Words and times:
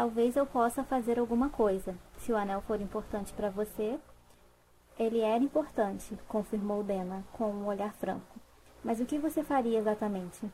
Talvez 0.00 0.34
eu 0.34 0.46
possa 0.46 0.82
fazer 0.82 1.18
alguma 1.18 1.50
coisa. 1.50 1.94
Se 2.16 2.32
o 2.32 2.36
anel 2.38 2.62
for 2.62 2.80
importante 2.80 3.34
para 3.34 3.50
você. 3.50 3.98
Ele 4.98 5.20
era 5.20 5.44
importante, 5.44 6.18
confirmou 6.26 6.82
Dena, 6.82 7.22
com 7.34 7.50
um 7.50 7.66
olhar 7.66 7.92
franco. 7.92 8.40
Mas 8.82 8.98
o 8.98 9.04
que 9.04 9.18
você 9.18 9.44
faria 9.44 9.78
exatamente? 9.78 10.50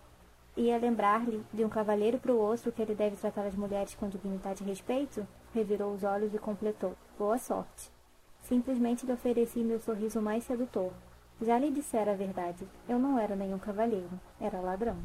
Ia 0.57 0.77
lembrar-lhe 0.79 1.45
de 1.53 1.65
um 1.65 1.69
cavalheiro 1.69 2.19
para 2.19 2.33
o 2.33 2.41
outro 2.41 2.73
que 2.73 2.83
ele 2.83 2.97
deve 2.97 3.15
tratar 3.15 3.47
as 3.47 3.55
mulheres 3.55 3.95
com 3.95 4.09
dignidade 4.09 4.65
e 4.65 4.67
respeito? 4.67 5.25
Revirou 5.55 5.95
os 5.95 6.03
olhos 6.03 6.35
e 6.35 6.39
completou. 6.41 6.97
Boa 7.17 7.39
sorte. 7.39 7.93
Simplesmente 8.43 9.07
lhe 9.07 9.13
ofereci 9.13 9.61
meu 9.61 9.79
sorriso 9.79 10.21
mais 10.21 10.43
sedutor. 10.43 10.91
Já 11.41 11.57
lhe 11.57 11.71
dissera 11.71 12.15
a 12.15 12.17
verdade. 12.17 12.67
Eu 12.89 12.99
não 12.99 13.17
era 13.17 13.37
nenhum 13.37 13.61
cavalheiro. 13.61 14.11
Era 14.41 14.59
ladrão. 14.59 14.97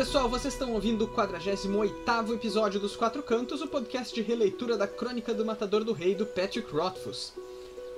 Pessoal, 0.00 0.30
vocês 0.30 0.54
estão 0.54 0.72
ouvindo 0.72 1.04
o 1.04 1.08
48º 1.08 2.34
episódio 2.34 2.80
dos 2.80 2.96
Quatro 2.96 3.22
Cantos, 3.22 3.60
o 3.60 3.66
podcast 3.66 4.14
de 4.14 4.22
releitura 4.22 4.74
da 4.74 4.86
Crônica 4.86 5.34
do 5.34 5.44
Matador 5.44 5.84
do 5.84 5.92
Rei 5.92 6.14
do 6.14 6.24
Patrick 6.24 6.72
Rothfuss. 6.72 7.34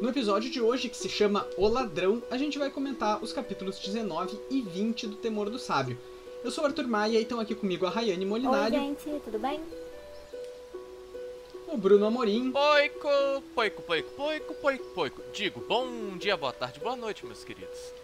No 0.00 0.08
episódio 0.08 0.50
de 0.50 0.60
hoje, 0.60 0.88
que 0.88 0.96
se 0.96 1.08
chama 1.08 1.46
O 1.56 1.68
Ladrão, 1.68 2.20
a 2.28 2.36
gente 2.36 2.58
vai 2.58 2.70
comentar 2.70 3.22
os 3.22 3.32
capítulos 3.32 3.78
19 3.78 4.36
e 4.50 4.62
20 4.62 5.06
do 5.06 5.14
Temor 5.14 5.48
do 5.48 5.60
Sábio. 5.60 5.96
Eu 6.42 6.50
sou 6.50 6.64
o 6.64 6.66
Arthur 6.66 6.88
Maia 6.88 7.20
e 7.20 7.22
estão 7.22 7.38
aqui 7.38 7.54
comigo 7.54 7.86
a 7.86 7.90
Rayane 7.90 8.26
Molinari. 8.26 8.74
Oi, 8.74 8.80
gente, 8.80 9.20
tudo 9.20 9.38
bem? 9.38 9.60
O 11.68 11.76
Bruno 11.76 12.04
Amorim. 12.04 12.50
Poico, 12.50 13.08
poico, 13.54 13.82
poico, 13.82 14.10
poico, 14.16 14.54
poico, 14.54 14.84
poico. 14.86 15.22
Digo, 15.32 15.60
bom 15.68 16.16
dia, 16.18 16.36
boa 16.36 16.52
tarde, 16.52 16.80
boa 16.80 16.96
noite, 16.96 17.24
meus 17.24 17.44
queridos. 17.44 18.01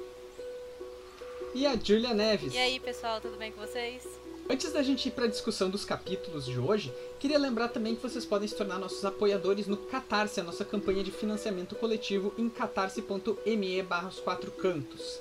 E 1.54 1.66
a 1.66 1.77
Julia 1.77 2.14
Neves. 2.14 2.54
E 2.54 2.58
aí, 2.58 2.78
pessoal, 2.78 3.20
tudo 3.20 3.36
bem 3.36 3.50
com 3.50 3.60
vocês? 3.60 4.06
Antes 4.50 4.72
da 4.72 4.82
gente 4.82 5.08
ir 5.08 5.12
para 5.12 5.24
a 5.24 5.28
discussão 5.28 5.68
dos 5.68 5.84
capítulos 5.84 6.46
de 6.46 6.58
hoje, 6.58 6.92
queria 7.18 7.38
lembrar 7.38 7.68
também 7.68 7.94
que 7.94 8.02
vocês 8.02 8.24
podem 8.24 8.48
se 8.48 8.55
tornar 8.55 8.78
nossos 8.78 9.05
apoiadores 9.05 9.66
no 9.66 9.77
Catarse, 9.77 10.40
a 10.40 10.44
nossa 10.44 10.64
campanha 10.64 11.05
de 11.05 11.10
financiamento 11.10 11.74
coletivo 11.74 12.32
em 12.38 12.48
catarse.me 12.48 13.82
barra 13.82 14.08
os 14.08 14.20
quatro 14.20 14.50
cantos. 14.50 15.20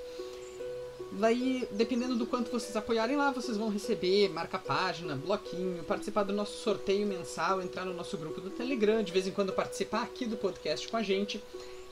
Daí, 1.12 1.68
dependendo 1.72 2.16
do 2.16 2.26
quanto 2.26 2.52
vocês 2.52 2.76
apoiarem 2.76 3.16
lá, 3.16 3.32
vocês 3.32 3.58
vão 3.58 3.70
receber 3.70 4.30
marca-página, 4.30 5.16
bloquinho, 5.16 5.84
participar 5.84 6.24
do 6.24 6.34
nosso 6.34 6.58
sorteio 6.60 7.08
mensal, 7.08 7.62
entrar 7.62 7.86
no 7.86 7.94
nosso 7.94 8.18
grupo 8.18 8.40
do 8.40 8.50
Telegram, 8.50 9.02
de 9.02 9.12
vez 9.12 9.28
em 9.28 9.32
quando 9.32 9.52
participar 9.52 10.04
aqui 10.04 10.26
do 10.26 10.38
podcast 10.38 10.88
com 10.88 10.98
a 10.98 11.04
gente. 11.04 11.42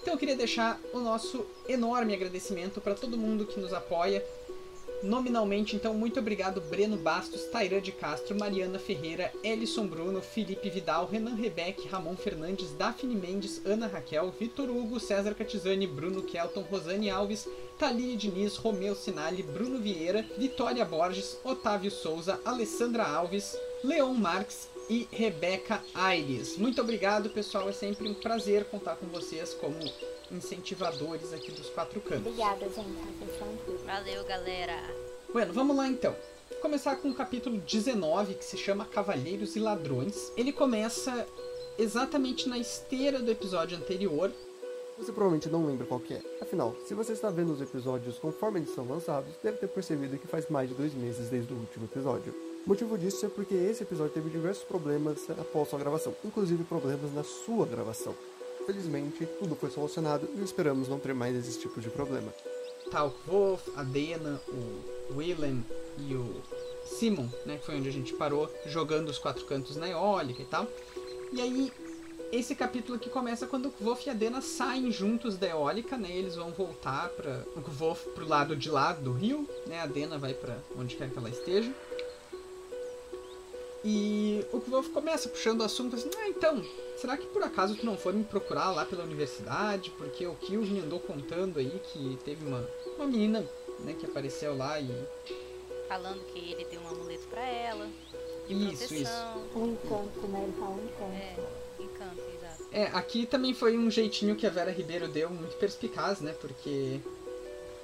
Então 0.06 0.14
eu 0.14 0.20
queria 0.20 0.36
deixar 0.36 0.80
o 0.94 1.00
nosso 1.00 1.48
enorme 1.68 2.14
agradecimento 2.14 2.80
para 2.80 2.94
todo 2.94 3.18
mundo 3.18 3.44
que 3.44 3.60
nos 3.60 3.74
apoia. 3.74 4.24
Nominalmente, 5.02 5.76
então, 5.76 5.96
muito 5.96 6.20
obrigado 6.20 6.62
Breno 6.62 6.96
Bastos, 6.96 7.46
Tairã 7.46 7.82
de 7.82 7.92
Castro, 7.92 8.38
Mariana 8.38 8.78
Ferreira, 8.78 9.34
Elison 9.44 9.88
Bruno, 9.88 10.22
Felipe 10.22 10.70
Vidal, 10.70 11.08
Renan 11.08 11.34
Rebeck, 11.34 11.88
Ramon 11.88 12.16
Fernandes, 12.16 12.72
Daphne 12.78 13.16
Mendes, 13.16 13.66
Ana 13.66 13.88
Raquel, 13.88 14.32
Vitor 14.40 14.70
Hugo, 14.70 15.00
César 15.00 15.34
Catizani, 15.34 15.88
Bruno 15.88 16.22
Kelton, 16.22 16.62
Rosane 16.70 17.10
Alves, 17.10 17.50
Taline 17.80 18.16
Diniz, 18.16 18.58
Romeu 18.58 18.94
Sinali, 18.94 19.42
Bruno 19.42 19.80
Vieira, 19.80 20.24
Vitória 20.38 20.86
Borges, 20.86 21.40
Otávio 21.44 21.90
Souza, 21.90 22.40
Alessandra 22.46 23.06
Alves, 23.06 23.58
Leon 23.84 24.14
Marques 24.14 24.70
e 24.90 25.08
Rebeca 25.12 25.84
Aires. 25.94 26.58
Muito 26.58 26.82
obrigado, 26.82 27.30
pessoal. 27.30 27.70
É 27.70 27.72
sempre 27.72 28.08
um 28.08 28.14
prazer 28.14 28.66
contar 28.66 28.96
com 28.96 29.08
vocês 29.08 29.54
como 29.54 29.76
incentivadores 30.32 31.34
aqui 31.34 31.52
dos 31.52 31.70
quatro 31.70 32.00
cantos. 32.02 32.28
Obrigada, 32.28 32.68
gente. 32.70 33.84
Valeu, 33.86 34.24
galera. 34.26 34.78
Bueno, 35.32 35.54
vamos 35.54 35.76
lá 35.76 35.88
então. 35.88 36.16
Vou 36.50 36.60
começar 36.60 36.96
com 36.98 37.10
o 37.10 37.14
capítulo 37.14 37.58
19, 37.58 38.36
que 38.36 38.46
se 38.46 38.58
chama 38.58 38.86
Cavalheiros 38.86 39.56
e 39.56 39.60
Ladrões. 39.60 40.32
Ele 40.38 40.52
começa 40.52 41.26
exatamente 41.78 42.48
na 42.48 42.58
esteira 42.58 43.20
do 43.20 43.32
episódio 43.32 43.78
anterior. 43.78 44.32
Você 44.98 45.12
provavelmente 45.12 45.50
não 45.50 45.66
lembra 45.66 45.86
qual 45.86 46.00
que 46.00 46.14
é. 46.14 46.22
Afinal, 46.42 46.76
se 46.88 46.94
você 46.94 47.12
está 47.12 47.30
vendo 47.30 47.52
os 47.52 47.62
episódios 47.62 48.18
conforme 48.18 48.60
eles 48.60 48.74
são 48.74 48.88
lançados, 48.88 49.34
deve 49.44 49.58
ter 49.58 49.68
percebido 49.68 50.18
que 50.18 50.28
faz 50.28 50.48
mais 50.50 50.70
de 50.70 50.76
dois 50.76 50.94
meses 50.94 51.30
desde 51.30 51.52
o 51.54 51.58
último 51.58 51.86
episódio. 51.86 52.34
O 52.66 52.70
motivo 52.70 52.98
disso 52.98 53.24
é 53.28 53.30
porque 53.30 53.54
esse 53.54 53.84
episódio 53.84 54.12
teve 54.12 54.28
diversos 54.28 54.64
problemas 54.64 55.30
após 55.30 55.70
sua 55.70 55.78
gravação, 55.78 56.16
inclusive 56.26 56.64
problemas 56.64 57.14
na 57.14 57.24
sua 57.24 57.64
gravação. 57.64 58.16
Felizmente, 58.66 59.24
tudo 59.38 59.56
foi 59.56 59.70
solucionado 59.70 60.28
e 60.36 60.44
esperamos 60.44 60.88
não 60.88 60.98
ter 60.98 61.14
mais 61.14 61.36
esses 61.36 61.58
tipos 61.58 61.84
de 61.84 61.92
problema. 61.92 62.34
Tá 62.90 63.06
o 63.06 63.14
Wolf, 63.28 63.68
a 63.76 63.84
Dena, 63.84 64.42
o 64.48 65.16
Willem 65.16 65.64
e 66.00 66.16
o 66.16 66.42
Simon, 66.84 67.30
né, 67.46 67.58
que 67.58 67.68
foi 67.68 67.76
onde 67.76 67.88
a 67.90 67.92
gente 67.92 68.14
parou, 68.14 68.52
jogando 68.66 69.10
os 69.10 69.20
quatro 69.20 69.46
cantos 69.46 69.76
na 69.76 69.88
eólica 69.88 70.42
e 70.42 70.46
tal. 70.46 70.68
E 71.34 71.42
aí, 71.42 71.72
esse 72.32 72.56
capítulo 72.56 72.98
aqui 72.98 73.12
começa 73.12 73.46
quando 73.46 73.68
o 73.68 73.74
Wolf 73.84 74.08
e 74.08 74.10
a 74.10 74.14
Dena 74.14 74.42
saem 74.42 74.92
juntos 74.92 75.38
da 75.38 75.48
eólica, 75.48 75.98
né? 75.98 76.10
Eles 76.12 76.36
vão 76.36 76.50
voltar 76.50 77.10
para 77.10 77.46
o 77.56 77.72
Wolf 77.72 78.08
pro 78.16 78.28
lado 78.28 78.56
de 78.56 78.72
lá 78.72 78.92
do 78.92 79.14
rio, 79.14 79.48
né? 79.68 79.82
A 79.82 79.86
Dena 79.86 80.18
vai 80.18 80.34
para 80.34 80.58
onde 80.76 80.96
quer 80.96 81.12
que 81.12 81.18
ela 81.18 81.30
esteja. 81.30 81.72
E 83.88 84.44
o 84.52 84.58
Wolf 84.60 84.90
começa 84.90 85.30
puxando 85.30 85.62
o 85.62 85.64
assunto 85.64 85.96
assim: 85.96 86.10
"Ah, 86.18 86.28
então, 86.28 86.66
será 86.98 87.16
que 87.16 87.28
por 87.28 87.44
acaso 87.44 87.76
tu 87.76 87.86
não 87.86 87.96
foi 87.96 88.14
me 88.14 88.24
procurar 88.24 88.72
lá 88.72 88.84
pela 88.84 89.04
universidade? 89.04 89.92
Porque 89.92 90.26
o 90.26 90.34
Kilvin 90.34 90.80
andou 90.80 91.00
contando 91.00 91.60
aí 91.60 91.80
que 91.94 92.18
teve 92.26 92.44
uma 92.44 92.68
uma 92.98 93.06
menina, 93.06 93.46
né, 93.82 93.94
que 93.94 94.06
apareceu 94.08 94.58
lá 94.58 94.80
e 94.80 94.90
Falando 95.88 96.26
que 96.34 96.52
ele 96.52 96.66
deu 96.66 96.82
um 96.82 96.88
amuleto 96.88 97.28
pra 97.28 97.48
ela. 97.48 97.88
De 98.48 98.74
Isso, 98.74 98.88
proteção. 98.88 99.44
Um 99.56 99.74
encanto, 99.74 100.28
né? 100.28 100.44
Ele 100.44 100.54
fala 100.54 100.72
um 100.72 100.84
encanto. 100.84 101.14
É, 101.14 101.84
encanto, 101.84 102.22
exato. 102.34 102.64
É, 102.72 102.84
aqui 102.88 103.26
também 103.28 103.54
foi 103.54 103.78
um 103.78 103.92
jeitinho 103.92 104.36
que 104.36 104.48
a 104.48 104.50
Vera 104.50 104.72
Ribeiro 104.72 105.08
deu 105.08 105.30
muito 105.30 105.56
perspicaz, 105.58 106.22
né? 106.22 106.34
Porque 106.42 107.00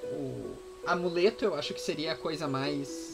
o 0.04 0.56
amuleto 0.84 1.44
eu 1.44 1.54
acho 1.54 1.72
que 1.72 1.80
seria 1.80 2.12
a 2.12 2.16
coisa 2.16 2.48
mais 2.48 3.11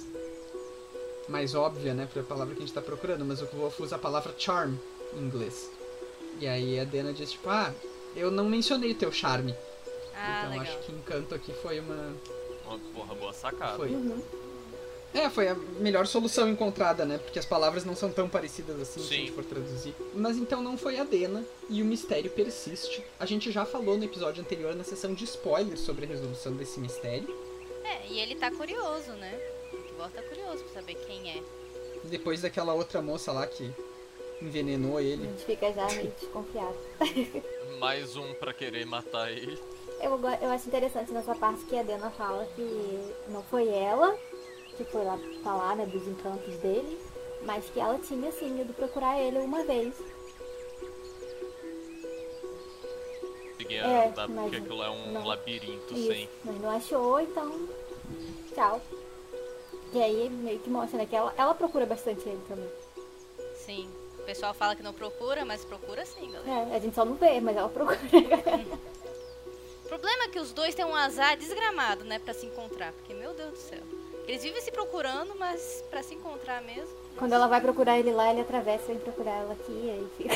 mais 1.29 1.55
óbvia, 1.55 1.95
né, 1.95 2.09
para 2.13 2.23
a 2.23 2.25
palavra 2.25 2.55
que 2.55 2.63
a 2.63 2.67
gente 2.67 2.75
tá 2.75 2.81
procurando, 2.81 3.25
mas 3.25 3.41
o 3.43 3.47
Wolf 3.47 3.79
usa 3.81 3.97
a 3.97 3.99
palavra 3.99 4.35
charm 4.39 4.75
em 5.15 5.19
inglês. 5.21 5.71
E 6.41 6.47
aí 6.47 6.79
a 6.79 6.85
Dena 6.85 7.13
diz 7.13 7.33
tipo, 7.33 7.49
ah, 7.51 7.73
eu 8.17 8.31
não 8.31 8.45
mencionei 8.49 8.93
o 8.93 8.95
teu 8.95 9.13
charme. 9.13 9.55
Ah, 10.15 10.45
então 10.47 10.59
legal. 10.59 10.75
acho 10.77 10.87
que 10.87 10.93
encanto 10.93 11.35
aqui 11.35 11.53
foi 11.63 11.81
uma 11.81 12.13
Uma 12.67 12.79
porra 12.95 13.15
boa 13.15 13.33
sacada. 13.33 13.77
foi. 13.77 13.89
Uhum. 13.91 14.21
É, 15.15 15.31
foi 15.31 15.49
a 15.49 15.55
melhor 15.55 16.07
solução 16.07 16.49
encontrada, 16.49 17.05
né? 17.07 17.17
Porque 17.19 17.39
as 17.39 17.47
palavras 17.47 17.83
não 17.85 17.97
são 17.97 18.11
tão 18.13 18.29
parecidas 18.29 18.79
assim 18.79 19.01
se 19.01 19.07
a 19.07 19.09
Sim. 19.09 19.17
gente 19.23 19.33
for 19.33 19.45
traduzir. 19.45 19.95
Mas 20.15 20.37
então 20.37 20.63
não 20.63 20.77
foi 20.77 20.99
a 20.99 21.05
Dena 21.05 21.43
e 21.71 21.81
o 21.81 21.85
mistério 21.85 22.31
persiste. 22.31 23.03
A 23.19 23.25
gente 23.25 23.51
já 23.51 23.65
falou 23.65 23.97
no 23.97 24.05
episódio 24.05 24.43
anterior, 24.43 24.75
na 24.77 24.85
sessão 24.85 25.15
de 25.15 25.25
spoilers, 25.25 25.81
sobre 25.81 26.05
a 26.05 26.09
resolução 26.09 26.53
desse 26.53 26.79
mistério. 26.79 27.35
É, 27.85 28.07
e 28.09 28.21
ele 28.21 28.35
tá 28.35 28.51
curioso, 28.51 29.13
né? 29.13 29.33
O 29.99 30.01
Kibor 30.01 30.11
tá 30.11 30.23
curioso 30.23 30.65
pra 30.65 30.75
saber 30.81 30.95
quem 31.07 31.31
é. 31.31 31.43
Depois 32.05 32.43
daquela 32.43 32.73
outra 32.73 33.03
moça 33.03 33.33
lá 33.33 33.47
que 33.47 33.73
envenenou 34.41 34.97
A 34.99 35.03
ele. 35.03 35.25
gente 35.25 35.45
fica 35.45 35.73
já 35.73 35.87
meio 35.89 36.13
desconfiado. 36.21 36.77
Mais 37.81 38.17
um 38.17 38.33
pra 38.35 38.53
querer 38.53 38.87
matar 38.87 39.31
ele. 39.33 39.59
Eu, 40.01 40.13
eu 40.41 40.51
acho 40.51 40.69
interessante 40.69 41.11
nessa 41.13 41.35
parte 41.35 41.65
que 41.65 41.77
a 41.77 41.83
Dena 41.83 42.11
fala 42.11 42.47
que 42.55 43.13
não 43.29 43.43
foi 43.45 43.69
ela 43.69 44.17
que 44.77 44.85
foi 44.85 45.05
lá 45.05 45.19
falar, 45.43 45.75
né, 45.75 45.87
dos 45.87 46.07
encantos 46.07 46.55
dele, 46.59 47.01
mas 47.43 47.65
que 47.69 47.81
ela 47.81 47.99
tinha, 47.99 48.31
sim, 48.31 48.61
ido 48.61 48.73
procurar 48.73 49.19
ele 49.21 49.39
uma 49.39 49.65
vez. 49.65 49.93
Conseguia 53.55 53.83
É, 53.83 54.09
andar 54.09 54.29
porque 54.29 54.57
aquilo 54.57 54.81
é 54.85 54.91
um 54.91 55.13
não. 55.15 55.27
labirinto 55.27 55.93
Isso, 55.95 56.07
sem. 56.07 56.29
mas 56.45 56.61
não 56.61 56.71
achou, 56.71 57.19
então 57.21 57.69
tchau. 58.55 58.81
E 59.93 60.03
aí 60.03 60.29
meio 60.31 60.59
que 60.59 60.69
mostra, 60.71 60.99
né, 60.99 61.07
que 61.07 61.17
ela, 61.17 61.33
ela 61.37 61.55
procura 61.55 61.87
bastante 61.87 62.29
ele 62.29 62.41
também. 62.49 62.69
Sim. 63.65 63.89
O 64.19 64.23
pessoal 64.23 64.53
fala 64.53 64.77
que 64.77 64.83
não 64.83 64.93
procura, 64.93 65.45
mas 65.45 65.65
procura 65.65 66.05
sim, 66.05 66.31
galera. 66.31 66.71
É, 66.71 66.77
a 66.77 66.79
gente 66.79 66.95
só 66.95 67.05
não 67.05 67.15
vê, 67.15 67.41
mas 67.41 67.57
ela 67.57 67.69
procura. 67.69 67.99
O 69.85 69.89
problema 69.89 70.25
é 70.25 70.29
que 70.29 70.39
os 70.39 70.53
dois 70.53 70.75
têm 70.75 70.85
um 70.85 70.95
azar 70.95 71.35
desgramado, 71.39 72.05
né, 72.05 72.19
pra 72.19 72.35
se 72.35 72.45
encontrar. 72.45 72.93
Porque, 72.93 73.15
meu 73.15 73.33
Deus 73.33 73.53
do 73.53 73.57
céu. 73.57 73.81
Eles 74.27 74.43
vivem 74.43 74.61
se 74.61 74.71
procurando, 74.71 75.35
mas 75.39 75.83
pra 75.89 76.03
se 76.03 76.15
encontrar 76.15 76.61
mesmo. 76.61 76.91
Quando 77.17 77.33
ela 77.33 77.47
vai 77.49 77.59
procurar 77.59 77.99
ele 77.99 78.13
lá, 78.13 78.31
ele 78.31 78.43
atravessa 78.43 78.85
e 78.85 78.89
vem 78.89 78.99
procurar 78.99 79.33
ela 79.39 79.55
aqui. 79.55 79.91
Aí 79.91 80.07
fica... 80.19 80.35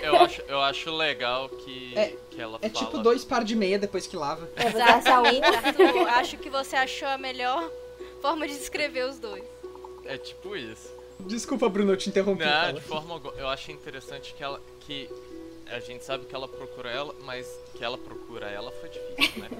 Eu 0.02 0.16
acho, 0.16 0.42
eu 0.48 0.60
acho 0.62 0.90
legal 0.90 1.50
que, 1.50 1.92
É- 1.94 2.16
que 2.30 2.40
ela 2.40 2.58
É 2.62 2.70
fala. 2.70 2.86
tipo 2.86 2.98
dois 3.02 3.22
par 3.22 3.44
de 3.44 3.54
meia 3.54 3.78
depois 3.78 4.06
que 4.06 4.16
lava. 4.16 4.48
É, 4.56 4.70
você 4.70 4.80
acha. 4.80 5.12
Arthur, 5.68 6.08
acho 6.08 6.38
que 6.38 6.48
você 6.48 6.74
achou 6.74 7.08
a 7.08 7.18
melhor 7.18 7.70
forma 8.26 8.48
de 8.48 8.58
descrever 8.58 9.04
os 9.04 9.18
dois. 9.18 9.44
É 10.04 10.18
tipo 10.18 10.56
isso. 10.56 10.92
Desculpa, 11.20 11.68
Bruno, 11.68 11.92
eu 11.92 11.96
te 11.96 12.08
interrompi. 12.08 12.44
Não, 12.44 12.50
fala. 12.50 12.72
de 12.72 12.80
forma 12.80 13.14
alguma. 13.14 13.34
Eu 13.34 13.48
acho 13.48 13.70
interessante 13.70 14.34
que 14.34 14.42
ela. 14.42 14.60
que 14.80 15.08
a 15.66 15.78
gente 15.80 16.04
sabe 16.04 16.26
que 16.26 16.34
ela 16.34 16.48
procura 16.48 16.90
ela, 16.90 17.14
mas 17.22 17.48
que 17.74 17.84
ela 17.84 17.98
procura 17.98 18.48
ela 18.48 18.70
foi 18.72 18.88
difícil, 18.88 19.42
né? 19.42 19.50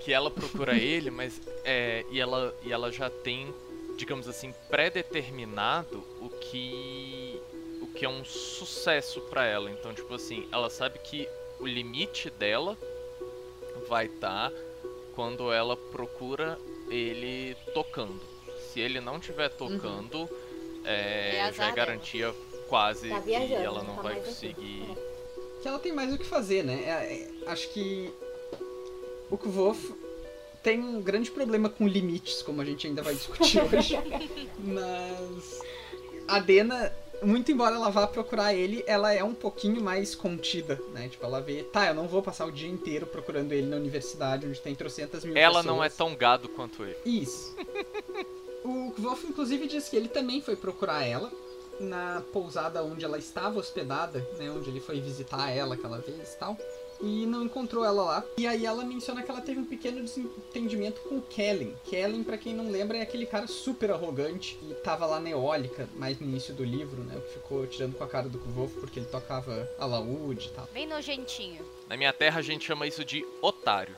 que 0.00 0.12
ela 0.12 0.30
procura 0.30 0.76
ele, 0.76 1.10
mas 1.10 1.40
é, 1.64 2.04
e 2.10 2.20
ela 2.20 2.54
e 2.62 2.72
ela 2.72 2.90
já 2.90 3.08
tem, 3.08 3.54
digamos 3.96 4.28
assim, 4.28 4.52
pré-determinado 4.68 6.02
o 6.20 6.28
que 6.28 7.40
o 7.80 7.86
que 7.86 8.04
é 8.04 8.08
um 8.08 8.24
sucesso 8.24 9.20
pra 9.22 9.44
ela. 9.44 9.70
Então, 9.70 9.92
tipo 9.92 10.14
assim, 10.14 10.48
ela 10.50 10.70
sabe 10.70 10.98
que 10.98 11.28
o 11.60 11.66
limite 11.66 12.30
dela 12.30 12.76
vai 13.88 14.06
estar 14.06 14.50
quando 15.14 15.52
ela 15.52 15.76
procura 15.76 16.58
ele 16.90 17.56
tocando. 17.74 18.20
Se 18.72 18.80
ele 18.80 19.00
não 19.00 19.18
estiver 19.18 19.48
tocando, 19.50 20.28
é, 20.84 21.36
É 21.36 21.52
já 21.52 21.64
é 21.64 21.66
dela. 21.66 21.70
garantia 21.72 22.34
quase 22.68 23.08
Tá 23.10 23.20
que 23.20 23.26
viajando, 23.26 23.54
ela 23.62 23.82
não 23.82 23.96
tá 23.96 24.02
vai 24.02 24.16
conseguir. 24.20 24.86
que 25.60 25.68
ela 25.68 25.78
tem 25.78 25.92
mais 25.92 26.12
o 26.12 26.18
que 26.18 26.24
fazer, 26.24 26.64
né? 26.64 26.82
É- 26.84 27.14
é- 27.44 27.50
acho 27.50 27.68
que 27.70 28.10
o 29.30 29.36
Kvof 29.36 29.94
tem 30.62 30.80
um 30.80 31.00
grande 31.02 31.30
problema 31.30 31.68
com 31.68 31.86
limites, 31.86 32.40
como 32.42 32.60
a 32.62 32.64
gente 32.64 32.86
ainda 32.86 33.02
vai 33.02 33.14
discutir 33.14 33.60
hoje. 33.62 33.98
Mas 34.58 35.60
a 36.26 36.38
Dena, 36.38 36.92
muito 37.22 37.50
embora 37.52 37.76
ela 37.76 37.90
vá 37.90 38.06
procurar 38.06 38.54
ele, 38.54 38.82
ela 38.86 39.12
é 39.12 39.22
um 39.22 39.34
pouquinho 39.34 39.82
mais 39.82 40.14
contida, 40.14 40.80
né? 40.92 41.08
Tipo, 41.08 41.24
ela 41.24 41.40
vê, 41.40 41.62
tá, 41.62 41.88
eu 41.88 41.94
não 41.94 42.08
vou 42.08 42.22
passar 42.22 42.46
o 42.46 42.52
dia 42.52 42.68
inteiro 42.68 43.06
procurando 43.06 43.52
ele 43.52 43.66
na 43.66 43.76
universidade, 43.76 44.46
onde 44.46 44.60
tem 44.60 44.74
trocentas 44.74 45.24
mil 45.24 45.36
Ela 45.36 45.60
pessoas. 45.60 45.66
não 45.66 45.84
é 45.84 45.88
tão 45.88 46.14
gado 46.14 46.48
quanto 46.48 46.84
ele. 46.84 46.96
Isso. 47.04 47.54
o 48.64 48.92
Kvof, 48.92 49.26
inclusive, 49.26 49.66
diz 49.66 49.88
que 49.88 49.96
ele 49.96 50.08
também 50.08 50.40
foi 50.40 50.56
procurar 50.56 51.04
ela 51.04 51.30
na 51.80 52.22
pousada 52.32 52.82
onde 52.84 53.04
ela 53.04 53.18
estava 53.18 53.58
hospedada, 53.58 54.26
né? 54.38 54.50
Onde 54.50 54.70
ele 54.70 54.80
foi 54.80 55.00
visitar 55.00 55.50
ela 55.50 55.74
aquela 55.74 55.98
vez 55.98 56.32
e 56.32 56.38
tal. 56.38 56.56
E 57.02 57.26
não 57.26 57.42
encontrou 57.42 57.84
ela 57.84 58.02
lá. 58.02 58.24
E 58.38 58.46
aí 58.46 58.64
ela 58.64 58.84
menciona 58.84 59.22
que 59.22 59.30
ela 59.30 59.40
teve 59.40 59.60
um 59.60 59.64
pequeno 59.64 60.02
desentendimento 60.02 61.00
com 61.02 61.18
o 61.18 61.22
Kellen. 61.22 61.74
Kellen, 61.84 62.22
pra 62.22 62.38
quem 62.38 62.54
não 62.54 62.70
lembra, 62.70 62.96
é 62.96 63.02
aquele 63.02 63.26
cara 63.26 63.46
super 63.46 63.90
arrogante 63.90 64.54
que 64.54 64.74
tava 64.74 65.04
lá 65.04 65.18
na 65.18 65.30
Eólica, 65.30 65.88
mais 65.96 66.20
no 66.20 66.26
início 66.26 66.54
do 66.54 66.64
livro, 66.64 67.02
né? 67.02 67.20
Que 67.20 67.34
ficou 67.34 67.66
tirando 67.66 67.96
com 67.96 68.04
a 68.04 68.08
cara 68.08 68.28
do 68.28 68.38
Kvof 68.38 68.78
porque 68.78 69.00
ele 69.00 69.06
tocava 69.06 69.68
alaúde 69.78 70.48
e 70.48 70.50
tal. 70.50 70.68
Bem 70.72 70.86
nojentinho. 70.86 71.64
Na 71.88 71.96
minha 71.96 72.12
terra 72.12 72.38
a 72.38 72.42
gente 72.42 72.64
chama 72.64 72.86
isso 72.86 73.04
de 73.04 73.26
otário. 73.40 73.96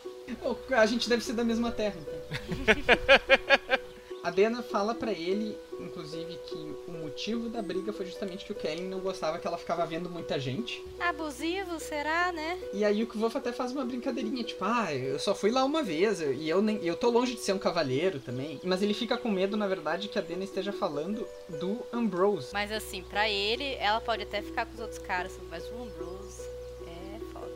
A 0.70 0.86
gente 0.86 1.08
deve 1.08 1.22
ser 1.22 1.34
da 1.34 1.44
mesma 1.44 1.70
terra, 1.70 1.96
então. 2.00 2.14
A 4.24 4.30
Dena 4.30 4.62
fala 4.62 4.94
pra 4.94 5.12
ele, 5.12 5.54
inclusive, 5.78 6.38
que 6.46 6.56
o 6.88 6.92
motivo 7.14 7.49
da 7.49 7.62
briga 7.62 7.93
foi 7.93 8.06
justamente 8.06 8.44
que 8.44 8.50
o 8.50 8.56
Kellen 8.56 8.88
não 8.88 8.99
gostava 8.99 9.38
que 9.38 9.46
ela 9.46 9.56
ficava 9.56 9.87
vendo 9.87 10.11
muita 10.11 10.37
gente. 10.38 10.84
Abusivo, 10.99 11.78
será, 11.78 12.32
né? 12.32 12.58
E 12.72 12.84
aí 12.84 13.05
o 13.05 13.06
Kvof 13.06 13.37
até 13.38 13.52
faz 13.52 13.70
uma 13.70 13.84
brincadeirinha, 13.84 14.43
tipo, 14.43 14.64
ah, 14.64 14.93
eu 14.93 15.16
só 15.20 15.32
fui 15.32 15.52
lá 15.52 15.64
uma 15.64 15.81
vez, 15.81 16.20
eu- 16.20 16.34
e 16.34 16.49
eu 16.49 16.61
nem 16.61 16.84
eu 16.84 16.96
tô 16.96 17.08
longe 17.11 17.34
de 17.34 17.40
ser 17.40 17.52
um 17.52 17.58
cavaleiro 17.58 18.19
também. 18.19 18.61
Mas 18.64 18.82
ele 18.82 18.93
fica 18.93 19.16
com 19.16 19.31
medo, 19.31 19.56
na 19.56 19.69
verdade, 19.69 20.08
que 20.08 20.19
a 20.19 20.22
Dena 20.22 20.43
esteja 20.43 20.72
falando 20.72 21.25
do 21.49 21.78
Ambrose. 21.93 22.49
Mas 22.52 22.72
assim, 22.72 23.05
pra 23.05 23.31
ele, 23.31 23.75
ela 23.75 24.00
pode 24.00 24.25
até 24.25 24.43
ficar 24.43 24.66
com 24.66 24.75
os 24.75 24.81
outros 24.81 24.99
caras, 24.99 25.32
mas 25.49 25.62
o 25.70 25.82
Ambrose 25.84 26.43
é 26.84 27.20
foda, 27.32 27.52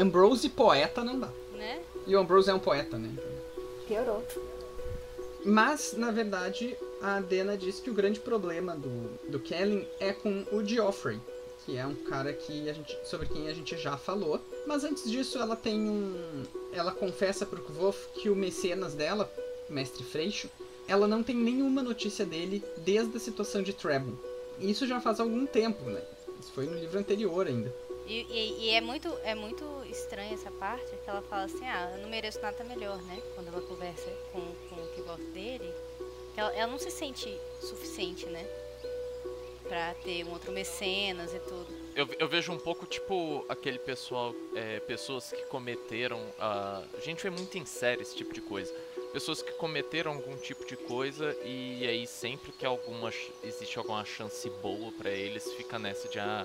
Ambrose 0.00 0.48
poeta 0.48 1.04
não 1.04 1.20
dá. 1.20 1.28
né? 1.52 1.82
E 2.06 2.16
o 2.16 2.18
Ambrose 2.18 2.48
é 2.50 2.54
um 2.54 2.58
poeta, 2.58 2.96
né? 2.96 3.10
Piorou. 3.86 4.24
Mas, 5.44 5.92
na 5.92 6.10
verdade, 6.10 6.74
a 7.04 7.20
Dena 7.20 7.54
diz 7.56 7.80
que 7.80 7.90
o 7.90 7.94
grande 7.94 8.18
problema 8.18 8.74
do, 8.74 9.18
do 9.30 9.38
Kellen 9.38 9.86
é 10.00 10.12
com 10.12 10.44
o 10.50 10.64
Geoffrey, 10.64 11.20
que 11.64 11.76
é 11.76 11.84
um 11.86 11.94
cara 11.94 12.32
que 12.32 12.68
a 12.68 12.72
gente, 12.72 12.96
sobre 13.04 13.26
quem 13.28 13.46
a 13.48 13.52
gente 13.52 13.76
já 13.76 13.96
falou. 13.98 14.40
Mas 14.66 14.84
antes 14.84 15.10
disso, 15.10 15.38
ela 15.38 15.54
tem 15.54 15.78
um. 15.78 16.44
Ela 16.72 16.92
confessa 16.92 17.44
pro 17.44 17.62
Kvof 17.62 18.08
que 18.14 18.30
o 18.30 18.34
mecenas 18.36 18.94
dela, 18.94 19.30
o 19.68 19.72
mestre 19.72 20.02
Freixo, 20.02 20.48
ela 20.88 21.06
não 21.06 21.22
tem 21.22 21.36
nenhuma 21.36 21.82
notícia 21.82 22.24
dele 22.24 22.64
desde 22.78 23.14
a 23.16 23.20
situação 23.20 23.62
de 23.62 23.74
Trebon. 23.74 24.14
Isso 24.58 24.86
já 24.86 24.98
faz 25.00 25.20
algum 25.20 25.44
tempo, 25.44 25.84
né? 25.84 26.02
Isso 26.40 26.52
foi 26.52 26.64
no 26.66 26.74
livro 26.78 26.98
anterior 26.98 27.46
ainda. 27.46 27.74
E, 28.06 28.20
e- 28.30 28.64
e 28.64 28.70
é 28.70 28.80
muito 28.80 29.08
é 29.24 29.34
muito 29.34 29.64
estranha 29.90 30.32
essa 30.34 30.50
parte, 30.50 30.84
que 31.02 31.08
ela 31.08 31.22
fala 31.22 31.44
assim, 31.44 31.64
ah, 31.66 31.92
eu 31.96 32.02
não 32.02 32.08
mereço 32.10 32.40
nada 32.40 32.62
melhor, 32.64 32.96
né? 33.02 33.22
Quando 33.34 33.48
ela 33.48 33.60
conversa 33.62 34.10
com, 34.32 34.40
com 34.68 34.82
o 34.82 34.88
que 34.94 35.02
gosta 35.02 35.24
dele. 35.32 35.70
Ela, 36.36 36.52
ela 36.54 36.70
não 36.70 36.78
se 36.78 36.90
sente 36.90 37.38
suficiente, 37.60 38.26
né? 38.26 38.44
Pra 39.68 39.94
ter 39.94 40.24
um 40.24 40.32
outro 40.32 40.52
mecenas 40.52 41.32
e 41.32 41.38
tudo. 41.40 41.66
Eu, 41.94 42.08
eu 42.18 42.28
vejo 42.28 42.52
um 42.52 42.58
pouco 42.58 42.86
tipo 42.86 43.44
aquele 43.48 43.78
pessoal, 43.78 44.34
é, 44.54 44.80
pessoas 44.80 45.30
que 45.30 45.42
cometeram. 45.46 46.20
A 46.38 46.82
a 46.96 47.00
gente 47.00 47.22
vê 47.22 47.30
muito 47.30 47.56
em 47.56 47.64
série 47.64 48.02
esse 48.02 48.14
tipo 48.16 48.32
de 48.32 48.40
coisa. 48.40 48.74
Pessoas 49.12 49.40
que 49.40 49.52
cometeram 49.52 50.12
algum 50.12 50.36
tipo 50.36 50.66
de 50.66 50.76
coisa 50.76 51.36
e 51.44 51.86
aí 51.86 52.06
sempre 52.06 52.50
que 52.50 52.66
alguma 52.66 53.12
existe 53.44 53.78
alguma 53.78 54.04
chance 54.04 54.50
boa 54.60 54.90
pra 54.92 55.10
eles, 55.10 55.52
fica 55.52 55.78
nessa 55.78 56.08
de 56.08 56.18
ah, 56.18 56.44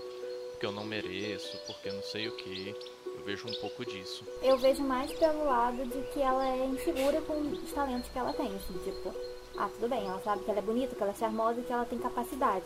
porque 0.52 0.66
eu 0.66 0.72
não 0.72 0.84
mereço, 0.84 1.58
porque 1.66 1.90
não 1.92 2.04
sei 2.04 2.28
o 2.28 2.36
que. 2.36 2.76
Eu 3.06 3.24
vejo 3.26 3.48
um 3.48 3.54
pouco 3.60 3.86
disso. 3.86 4.24
Eu 4.42 4.58
vejo 4.58 4.84
mais 4.84 5.12
pelo 5.14 5.46
lado 5.46 5.84
de 5.86 6.02
que 6.12 6.22
ela 6.22 6.48
é 6.48 6.66
insegura 6.66 7.22
com 7.22 7.40
os 7.42 7.72
talentos 7.72 8.10
que 8.10 8.20
ela 8.20 8.34
tem. 8.34 8.48
Assim, 8.48 8.74
tipo, 8.84 9.16
ah, 9.60 9.70
tudo 9.76 9.90
bem, 9.90 10.08
ela 10.08 10.22
sabe 10.24 10.44
que 10.44 10.50
ela 10.50 10.60
é 10.60 10.64
bonita, 10.64 10.96
que 10.96 11.02
ela 11.04 11.12
é 11.12 11.16
charmosa 11.16 11.60
e 11.60 11.64
que 11.64 11.74
ela 11.74 11.86
tem 11.86 12.00
capacidade. 12.00 12.66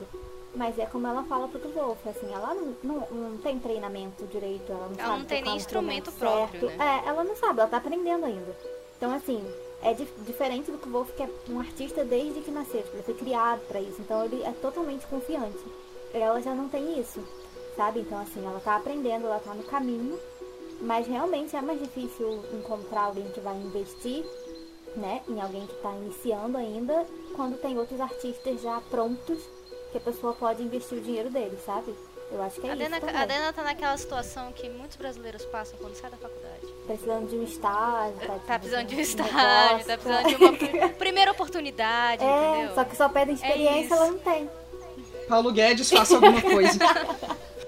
Mas 0.56 0.78
é 0.78 0.86
como 0.86 1.08
ela 1.08 1.24
fala 1.24 1.48
pro 1.48 1.60
Wolf, 1.72 2.06
assim, 2.08 2.32
ela 2.32 2.54
não, 2.54 2.76
não, 2.84 3.08
não 3.12 3.38
tem 3.40 3.58
treinamento 3.60 4.26
direito, 4.28 4.72
ela 4.72 4.88
não 4.88 4.96
Ela 5.00 5.08
sabe 5.08 5.20
não 5.20 5.26
tem 5.26 5.42
nem 5.42 5.54
um 5.54 5.56
instrumento 5.58 6.12
próprio, 6.12 6.68
certo. 6.68 6.78
né? 6.78 7.02
É, 7.04 7.10
ela 7.10 7.24
não 7.24 7.36
sabe, 7.36 7.60
ela 7.60 7.70
tá 7.70 7.78
aprendendo 7.78 8.26
ainda. 8.26 8.56
Então, 8.96 9.12
assim, 9.12 9.44
é 9.82 9.94
dif- 9.96 10.14
diferente 10.20 10.72
do 10.72 10.78
que 10.78 10.88
o 10.88 10.92
Wolf, 10.92 11.10
que 11.16 11.24
é 11.24 11.30
um 11.50 11.60
artista 11.60 12.06
desde 12.06 12.40
que 12.42 12.52
nasceu, 12.52 12.84
tipo, 12.84 12.96
ele 12.96 13.04
foi 13.04 13.16
criado 13.16 13.62
pra 13.68 13.82
isso. 13.82 14.00
Então, 14.00 14.24
ele 14.24 14.44
é 14.44 14.52
totalmente 14.62 15.08
confiante. 15.08 15.58
Ela 16.14 16.40
já 16.40 16.54
não 16.54 16.70
tem 16.70 17.00
isso, 17.00 17.20
sabe? 17.76 18.02
Então, 18.02 18.20
assim, 18.22 18.46
ela 18.46 18.60
tá 18.60 18.76
aprendendo, 18.76 19.26
ela 19.26 19.40
tá 19.40 19.56
no 19.56 19.64
caminho. 19.64 20.20
Mas 20.82 21.08
realmente 21.08 21.56
é 21.56 21.62
mais 21.62 21.80
difícil 21.80 22.44
encontrar 22.54 23.06
alguém 23.06 23.26
que 23.32 23.40
vai 23.40 23.56
investir, 23.56 24.24
né, 24.96 25.22
em 25.28 25.40
alguém 25.42 25.66
que 25.66 25.74
está 25.74 25.92
iniciando 25.92 26.58
ainda, 26.58 27.06
quando 27.36 27.58
tem 27.58 27.78
outros 27.78 28.00
artistas 28.00 28.62
já 28.62 28.80
prontos 28.90 29.40
que 29.92 29.98
a 29.98 30.02
pessoa 30.02 30.34
pode 30.34 30.64
investir 30.64 30.98
o 30.98 31.02
dinheiro 31.02 31.30
dele, 31.30 31.58
sabe? 31.66 31.94
Eu 32.32 32.42
acho 32.42 32.60
que 32.60 32.66
é 32.68 32.72
A 32.72 32.74
isso 32.74 32.84
Dena, 32.84 33.00
também. 33.00 33.16
a 33.16 33.26
Dena 33.26 33.54
tá 33.54 33.64
naquela 33.64 33.96
situação 33.96 34.52
que 34.54 34.68
muitos 34.70 34.98
brasileiros 34.98 35.46
passam 35.46 35.78
quando 35.80 35.94
sai 35.96 36.10
da 36.10 36.18
faculdade. 36.18 36.66
Precisando 36.88 37.30
de 37.30 37.36
um 37.36 37.44
estágio, 37.44 38.18
Tá 38.48 38.58
precisando 38.60 38.88
de 38.88 38.96
um 38.96 38.98
negócio, 38.98 39.20
estágio, 39.20 39.86
tá 39.86 39.98
precisando 39.98 40.28
de 40.30 40.36
uma 40.44 40.54
pri- 40.54 40.90
primeira 40.98 41.32
oportunidade, 41.32 42.24
É, 42.26 42.50
entendeu? 42.58 42.76
só 42.76 42.84
que 42.86 42.96
só 42.96 43.08
pedem 43.10 43.36
experiência, 43.36 43.84
isso. 43.86 43.94
ela 43.94 44.08
não 44.12 44.18
tem. 44.20 44.50
Paulo 45.28 45.52
Guedes, 45.52 45.90
faça 45.92 46.16
alguma 46.16 46.42
coisa. 46.42 46.80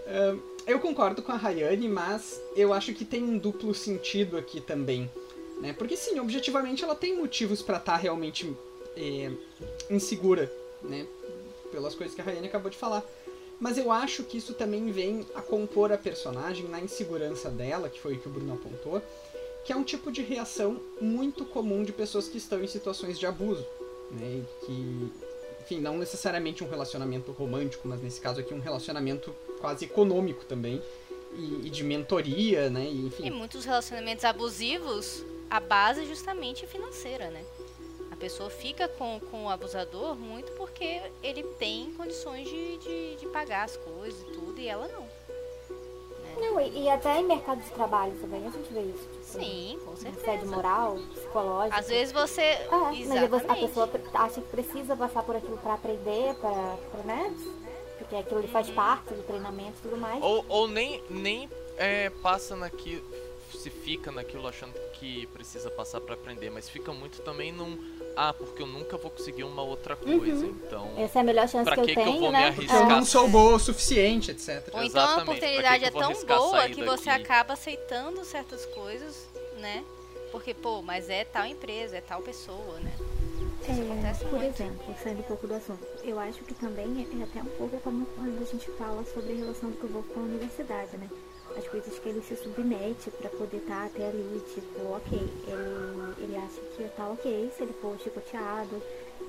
Ahn, 0.08 0.40
eu 0.66 0.80
concordo 0.80 1.22
com 1.22 1.32
a 1.32 1.36
Rayane, 1.38 1.88
mas 1.88 2.42
eu 2.56 2.74
acho 2.74 2.92
que 2.94 3.06
tem 3.06 3.24
um 3.24 3.38
duplo 3.38 3.74
sentido 3.76 4.36
aqui 4.38 4.60
também. 4.60 5.10
Né? 5.60 5.74
Porque 5.74 5.96
sim, 5.96 6.20
objetivamente 6.20 6.84
ela 6.84 6.96
tem 6.96 7.16
motivos 7.16 7.62
pra 7.62 7.78
estar 7.78 7.96
realmente 7.96 8.56
é, 8.96 9.32
insegura, 9.90 10.52
né? 10.84 11.06
Pelas 11.72 11.96
coisas 11.96 12.16
que 12.16 12.22
a 12.22 12.24
Rayane 12.24 12.48
acabou 12.48 12.70
de 12.70 12.78
falar. 12.78 13.04
Mas 13.60 13.78
eu 13.78 13.92
acho 13.92 14.24
que 14.24 14.38
isso 14.38 14.54
também 14.54 14.92
vem 14.92 15.26
a 15.34 15.42
compor 15.42 15.92
a 15.92 15.98
personagem 15.98 16.68
na 16.68 16.80
insegurança 16.80 17.50
dela, 17.50 17.90
que 17.90 18.00
foi 18.00 18.16
o 18.16 18.20
que 18.20 18.28
o 18.28 18.32
Bruno 18.32 18.54
apontou, 18.54 19.02
que 19.64 19.72
é 19.72 19.76
um 19.76 19.84
tipo 19.84 20.12
de 20.12 20.22
reação 20.22 20.80
muito 21.02 21.46
comum 21.46 21.84
de 21.84 21.92
pessoas 21.92 22.28
que 22.28 22.38
estão 22.38 22.62
em 22.64 22.68
situações 22.68 23.18
de 23.18 23.26
abuso, 23.26 23.66
né? 24.12 24.42
E 24.42 24.66
que, 24.66 25.12
enfim, 25.62 25.80
não 25.80 25.98
necessariamente 25.98 26.64
um 26.64 26.70
relacionamento 26.70 27.32
romântico, 27.32 27.88
mas 27.88 28.02
nesse 28.02 28.20
caso 28.20 28.42
aqui 28.42 28.54
um 28.54 28.60
relacionamento 28.60 29.34
quase 29.60 29.86
econômico 29.86 30.44
também, 30.46 30.82
e, 31.34 31.68
e 31.68 31.70
de 31.70 31.84
mentoria, 31.84 32.70
né? 32.70 32.86
E, 32.86 32.96
E 32.96 33.06
enfim, 33.08 33.30
muitos 33.32 33.66
relacionamentos 33.66 34.24
abusivos, 34.26 35.24
a 35.50 35.60
base 35.60 36.04
é 36.04 36.06
justamente 36.06 36.66
financeira, 36.68 37.30
né? 37.30 37.44
A 38.12 38.16
pessoa 38.16 38.50
fica 38.50 38.88
com, 38.88 39.20
com 39.32 39.46
o 39.46 39.50
abusador 39.50 40.16
muito 40.16 40.52
porque 40.54 41.02
ele 41.22 41.44
tem 41.60 41.94
condições 41.94 42.48
de, 42.48 42.78
de, 42.78 43.16
de 43.18 43.28
pagar 43.28 43.66
as 43.66 43.76
coisas 43.76 44.20
e 44.22 44.32
tudo, 44.32 44.60
e 44.60 44.68
ela 44.68 44.88
não. 44.88 45.06
Não, 46.38 46.60
e 46.60 46.84
e 46.84 46.90
até 46.90 47.20
em 47.20 47.26
mercado 47.26 47.62
de 47.62 47.70
trabalho 47.72 48.14
também 48.20 48.46
a 48.46 48.50
gente 48.50 48.74
vê 48.74 48.82
isso. 48.82 49.04
Tipo, 49.04 49.24
Sim, 49.24 49.80
com 49.86 49.96
certeza. 49.96 50.22
Assédio 50.22 50.48
moral, 50.50 50.98
psicológico. 51.14 51.80
Às 51.80 51.88
vezes 51.88 52.14
você. 52.14 52.42
É, 52.42 52.68
mas 53.08 53.50
a 53.50 53.56
pessoa 53.56 53.90
acha 54.14 54.42
que 54.42 54.48
precisa 54.48 54.96
passar 54.96 55.24
por 55.24 55.36
aquilo 55.36 55.58
pra 55.58 55.74
aprender, 55.74 56.36
pra, 56.36 56.78
pra 56.92 57.04
né? 57.04 57.34
Porque 57.98 58.16
aquilo 58.16 58.48
faz 58.50 58.70
parte 58.70 59.14
do 59.14 59.24
treinamento 59.24 59.78
e 59.80 59.82
tudo 59.82 59.98
mais. 59.98 60.22
Ou, 60.22 60.46
ou 60.48 60.68
nem, 60.68 61.02
nem 61.10 61.50
é, 61.78 62.10
passa 62.22 62.56
naquilo. 62.56 63.04
Se 63.56 63.70
fica 63.70 64.12
naquilo 64.12 64.48
achando 64.48 64.74
que 64.94 65.26
precisa 65.28 65.72
passar 65.72 66.00
pra 66.02 66.14
aprender, 66.14 66.50
mas 66.52 66.70
fica 66.70 66.94
muito 66.94 67.22
também 67.22 67.52
num. 67.52 67.78
Ah, 68.16 68.34
porque 68.34 68.62
eu 68.62 68.68
nunca 68.68 68.98
vou 68.98 69.10
conseguir 69.12 69.44
uma 69.44 69.62
outra 69.64 69.96
coisa, 69.96 70.46
então. 70.46 70.92
Essa 70.98 71.20
é 71.20 71.22
a 71.22 71.24
melhor 71.24 71.48
chance 71.50 71.64
Pra 71.64 71.74
que 71.74 71.80
eu 71.80 71.86
que 71.86 71.96
que 71.96 72.08
eu 72.08 72.14
tenho, 72.14 72.20
vou 72.20 72.32
me 72.32 72.38
né? 72.40 72.48
arriscar? 72.48 72.78
Eu 72.78 72.86
É. 72.86 72.88
não 72.88 73.06
sou 73.06 73.28
boa 73.28 73.56
o 73.56 73.60
suficiente, 73.60 74.32
etc. 74.32 74.70
Ou 74.74 74.84
então 74.84 75.02
a 75.04 75.18
Exatamente, 75.18 75.22
oportunidade 75.22 75.80
que 75.80 75.80
que 75.80 75.86
eu 75.86 75.88
é 75.88 75.92
vou 75.92 76.02
tão 76.04 76.26
boa 76.26 76.70
que 76.70 76.84
você 76.84 77.10
daqui? 77.10 77.10
acaba 77.10 77.54
aceitando 77.54 78.24
certas 78.26 78.66
coisas, 78.68 79.28
né? 79.60 79.84
Porque, 80.32 80.54
pô, 80.54 80.82
mas 80.82 81.10
é 81.10 81.24
tal 81.26 81.46
empresa, 81.46 81.98
é 81.98 82.02
tal 82.02 82.22
pessoa, 82.22 82.80
né? 82.80 82.94
É, 83.68 84.14
por 84.30 84.40
muito. 84.40 84.46
exemplo, 84.46 84.96
saindo 85.02 85.22
um 85.22 85.24
pouco 85.24 85.48
do 85.48 85.56
assunto, 85.56 85.84
eu 86.04 86.20
acho 86.20 86.44
que 86.44 86.54
também 86.54 87.08
é 87.20 87.24
até 87.24 87.42
um 87.42 87.46
pouco 87.58 87.80
como 87.82 88.06
quando 88.08 88.42
a 88.42 88.46
gente 88.46 88.70
fala 88.72 89.04
sobre 89.06 89.34
a 89.34 89.36
relação 89.38 89.72
do 89.72 89.78
Kuvok 89.78 90.08
com 90.14 90.20
a 90.20 90.24
universidade, 90.24 90.98
né? 90.98 91.10
As 91.58 91.68
coisas 91.68 91.98
que 92.00 92.10
ele 92.10 92.22
se 92.22 92.36
submete 92.36 93.10
pra 93.12 93.30
poder 93.30 93.58
estar 93.58 93.86
até 93.86 94.08
ali, 94.10 94.44
tipo, 94.54 94.92
ok, 94.92 95.18
ele, 95.18 96.24
ele 96.24 96.36
acha 96.36 96.62
que 96.76 96.84
tá 96.96 97.08
ok 97.08 97.52
se 97.56 97.64
ele 97.64 97.74
for 97.82 97.98
chicoteado, 98.00 98.82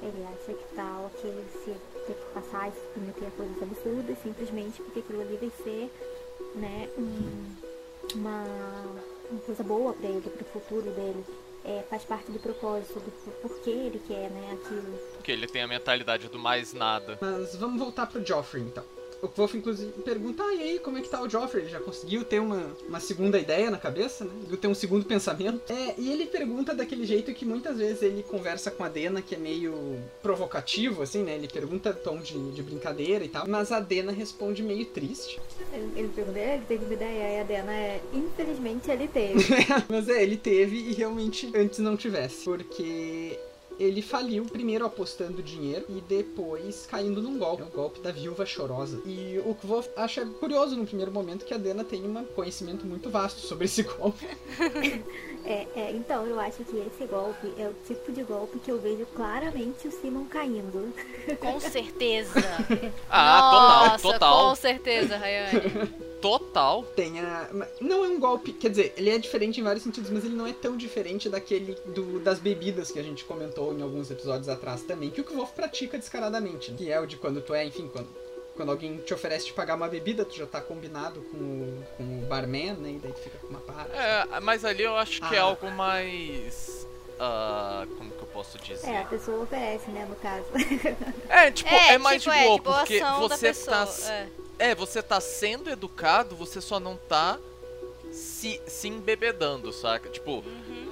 ele 0.03 0.25
acha 0.25 0.53
que 0.53 0.75
tá 0.75 1.01
ok 1.07 1.45
se 1.65 1.71
ter 2.07 2.15
que 2.15 2.35
passar 2.35 2.69
e 2.69 2.73
se 2.73 2.81
submeter 2.95 3.29
a 3.29 3.31
coisas 3.31 3.63
absurdas, 3.63 4.19
simplesmente 4.23 4.83
porque 4.83 5.01
aquilo 5.01 5.21
ali 5.21 5.37
vai 5.37 5.53
ser, 5.63 5.91
né, 6.57 6.89
um, 6.99 7.55
uma, 8.15 8.45
uma 9.31 9.41
coisa 9.41 9.63
boa 9.63 9.93
pra 9.93 10.09
ele, 10.09 10.21
pro 10.21 10.45
futuro 10.47 10.91
dele. 10.91 11.25
É, 11.65 11.83
faz 11.91 12.05
parte 12.05 12.31
do 12.31 12.39
propósito, 12.39 13.01
do 13.01 13.33
porquê 13.43 13.71
ele 13.71 14.01
quer, 14.07 14.31
né, 14.31 14.53
aquilo. 14.53 14.99
Porque 15.15 15.33
ele 15.33 15.49
tem 15.49 15.63
a 15.63 15.69
mentalidade 15.69 16.29
do 16.29 16.39
mais 16.39 16.73
nada. 16.73 17.19
Mas 17.21 17.57
vamos 17.57 17.81
voltar 17.81 18.07
pro 18.07 18.25
Joffrey, 18.25 18.63
então. 18.63 18.85
O 19.23 19.29
Wolf, 19.29 19.55
inclusive, 19.55 19.91
pergunta, 20.03 20.43
ah, 20.43 20.55
e 20.55 20.63
aí, 20.63 20.79
como 20.79 20.99
é 20.99 21.01
que 21.01 21.09
tá 21.09 21.23
o 21.23 21.29
Joffrey? 21.29 21.65
Ele 21.65 21.71
já 21.71 21.81
conseguiu 21.81 22.25
ter 22.25 22.39
uma, 22.39 22.63
uma 22.89 23.01
segunda 23.01 23.39
ideia 23.39 23.71
na 23.71 23.79
cabeça, 23.79 24.25
né? 24.25 24.31
Conseguiu 24.35 24.59
ter 24.59 24.69
um 24.69 24.75
segundo 24.75 25.05
pensamento. 25.05 25.73
É, 25.73 25.95
e 25.99 26.13
ele 26.13 26.27
pergunta 26.27 26.75
daquele 26.75 27.07
jeito 27.07 27.33
que 27.33 27.45
muitas 27.45 27.79
vezes 27.79 28.03
ele 28.03 28.23
conversa 28.23 28.71
com 28.71 28.85
a 28.85 28.89
Dena, 28.89 29.23
que 29.23 29.35
é 29.35 29.39
meio 29.39 29.99
provocativo, 30.23 31.03
assim, 31.03 31.23
né? 31.23 31.35
Ele 31.35 31.49
pergunta 31.49 31.93
tom 31.93 32.19
de, 32.19 32.53
de 32.53 32.63
brincadeira 32.63 33.25
e 33.25 33.29
tal. 33.29 33.47
Mas 33.49 33.73
a 33.73 33.81
Dena 33.81 34.13
responde 34.13 34.63
meio 34.63 34.85
triste. 34.87 35.41
Ele, 35.73 35.93
ele 35.97 36.09
perguntou, 36.09 36.43
ele 36.43 36.65
teve 36.67 36.85
uma 36.85 36.95
ideia, 36.95 37.39
e 37.39 37.41
a 37.41 37.45
Dena 37.45 37.73
é, 37.73 38.01
infelizmente 38.13 38.91
ele 38.91 39.09
teve. 39.09 39.45
Mas 39.89 40.09
é, 40.09 40.23
ele 40.23 40.37
teve 40.37 40.77
e 40.77 40.93
realmente 40.93 41.51
antes 41.55 41.79
não 41.79 41.97
tivesse. 41.97 42.45
Porque 42.45 43.39
ele 43.79 44.03
faliu 44.03 44.45
primeiro 44.45 44.85
apostando 44.85 45.43
dinheiro 45.43 45.85
e 45.89 46.01
depois 46.01 46.87
caindo 46.87 47.23
num 47.23 47.39
golpe. 47.39 47.63
É 47.63 47.67
o 47.67 47.69
golpe 47.69 48.01
da 48.01 48.11
viúva 48.11 48.47
chorosa. 48.47 49.01
E 49.05 49.41
o 49.45 49.55
Kvolf 49.55 49.89
acha 49.97 50.25
curioso 50.25 50.77
no 50.77 50.87
primeiro 50.87 51.13
momento 51.13 51.45
que 51.45 51.55
a 51.55 51.59
Dena 51.59 51.85
tem 51.85 52.03
um 52.03 52.25
conhecimento 52.25 52.87
muito 52.87 53.11
vasto 53.11 53.41
sobre 53.41 53.67
esse 53.67 53.83
golpe. 53.83 54.27
É, 55.49 55.65
é, 55.77 55.93
então, 55.93 56.27
eu 56.27 56.41
acho 56.41 56.65
que 56.65 56.77
esse 56.77 57.07
golpe 57.07 57.53
é 57.57 57.69
o 57.69 57.75
tipo 57.87 58.11
de 58.11 58.25
golpe 58.25 58.59
que 58.59 58.69
eu 58.69 58.81
vejo 58.81 59.07
claramente 59.15 59.87
o 59.87 59.93
Simon 59.93 60.25
caindo. 60.25 60.93
Com 61.39 61.61
certeza. 61.61 62.33
Ah, 63.09 63.91
Nossa, 63.91 64.03
total, 64.03 64.13
total. 64.13 64.49
Com 64.49 64.55
certeza, 64.57 65.17
Rayane. 65.17 65.61
Total. 66.29 66.83
Tem 66.95 67.21
a... 67.21 67.49
Não 67.81 68.05
é 68.05 68.09
um 68.09 68.19
golpe, 68.19 68.53
quer 68.53 68.71
dizer, 68.71 68.95
ele 68.97 69.11
é 69.11 69.19
diferente 69.19 69.61
em 69.61 69.65
vários 69.65 69.83
sentidos, 69.83 70.11
mas 70.11 70.25
ele 70.25 70.35
não 70.35 70.47
é 70.47 70.53
tão 70.53 70.77
diferente 70.77 71.29
daquele 71.29 71.75
do, 71.87 72.19
das 72.21 72.39
bebidas 72.39 72.91
que 72.91 72.99
a 72.99 73.03
gente 73.03 73.25
comentou 73.25 73.73
em 73.77 73.83
alguns 73.83 74.11
episódios 74.11 74.49
atrás 74.49 74.83
também, 74.83 75.11
que 75.11 75.21
o 75.21 75.25
Kvolf 75.25 75.53
pratica 75.53 75.99
descaradamente, 75.99 76.71
né? 76.71 76.77
que 76.79 76.91
é 76.91 77.01
o 77.01 77.07
de 77.07 77.17
quando 77.17 77.41
tu 77.41 77.55
é, 77.55 77.65
enfim, 77.65 77.89
quando, 77.93 78.09
quando 78.57 78.71
alguém 78.71 78.97
te 78.99 79.13
oferece 79.15 79.47
te 79.47 79.53
pagar 79.53 79.75
uma 79.77 79.89
bebida, 79.89 80.25
tu 80.25 80.35
já 80.37 80.47
tá 80.47 80.61
combinado 80.61 81.21
com 81.31 81.37
o, 81.37 81.85
com 81.97 82.03
o 82.03 82.27
barman, 82.27 82.75
né, 82.75 82.91
e 82.91 82.99
daí 82.99 83.13
tu 83.13 83.21
fica 83.21 83.39
com 83.39 83.49
uma 83.49 83.61
parte. 83.61 83.91
É, 83.95 84.41
mas 84.41 84.65
ali 84.65 84.83
eu 84.83 84.97
acho 84.97 85.21
que 85.29 85.35
é 85.35 85.39
Ah. 85.39 85.43
algo 85.43 85.71
mais. 85.71 86.87
ah, 87.21 87.87
como 87.99 88.11
que 88.11 88.23
eu 88.23 88.29
posso 88.29 88.59
dizer? 88.59 88.89
É, 88.89 89.03
a 89.03 89.05
pessoa 89.05 89.43
oferece, 89.43 89.91
né, 89.91 90.07
no 90.09 90.17
caso. 90.17 90.47
É, 91.29 91.51
tipo, 91.51 91.75
é, 91.75 91.99
mais 91.99 92.23
tipo, 92.23 92.35
de 92.35 92.43
boa, 92.45 92.55
é, 92.55 92.57
tipo, 92.57 92.71
a 92.71 92.79
porque 92.79 93.01
você 93.29 93.47
pessoa. 93.49 93.87
tá. 93.87 94.13
é. 94.13 94.29
É, 94.59 94.75
você 94.75 95.03
tá 95.03 95.21
sendo 95.21 95.71
educado, 95.71 96.35
você 96.35 96.61
só 96.61 96.81
não 96.81 96.97
tá 96.97 97.39
se, 98.11 98.61
se 98.67 98.89
embebedando, 98.89 99.73
saca? 99.73 100.09
Tipo, 100.09 100.43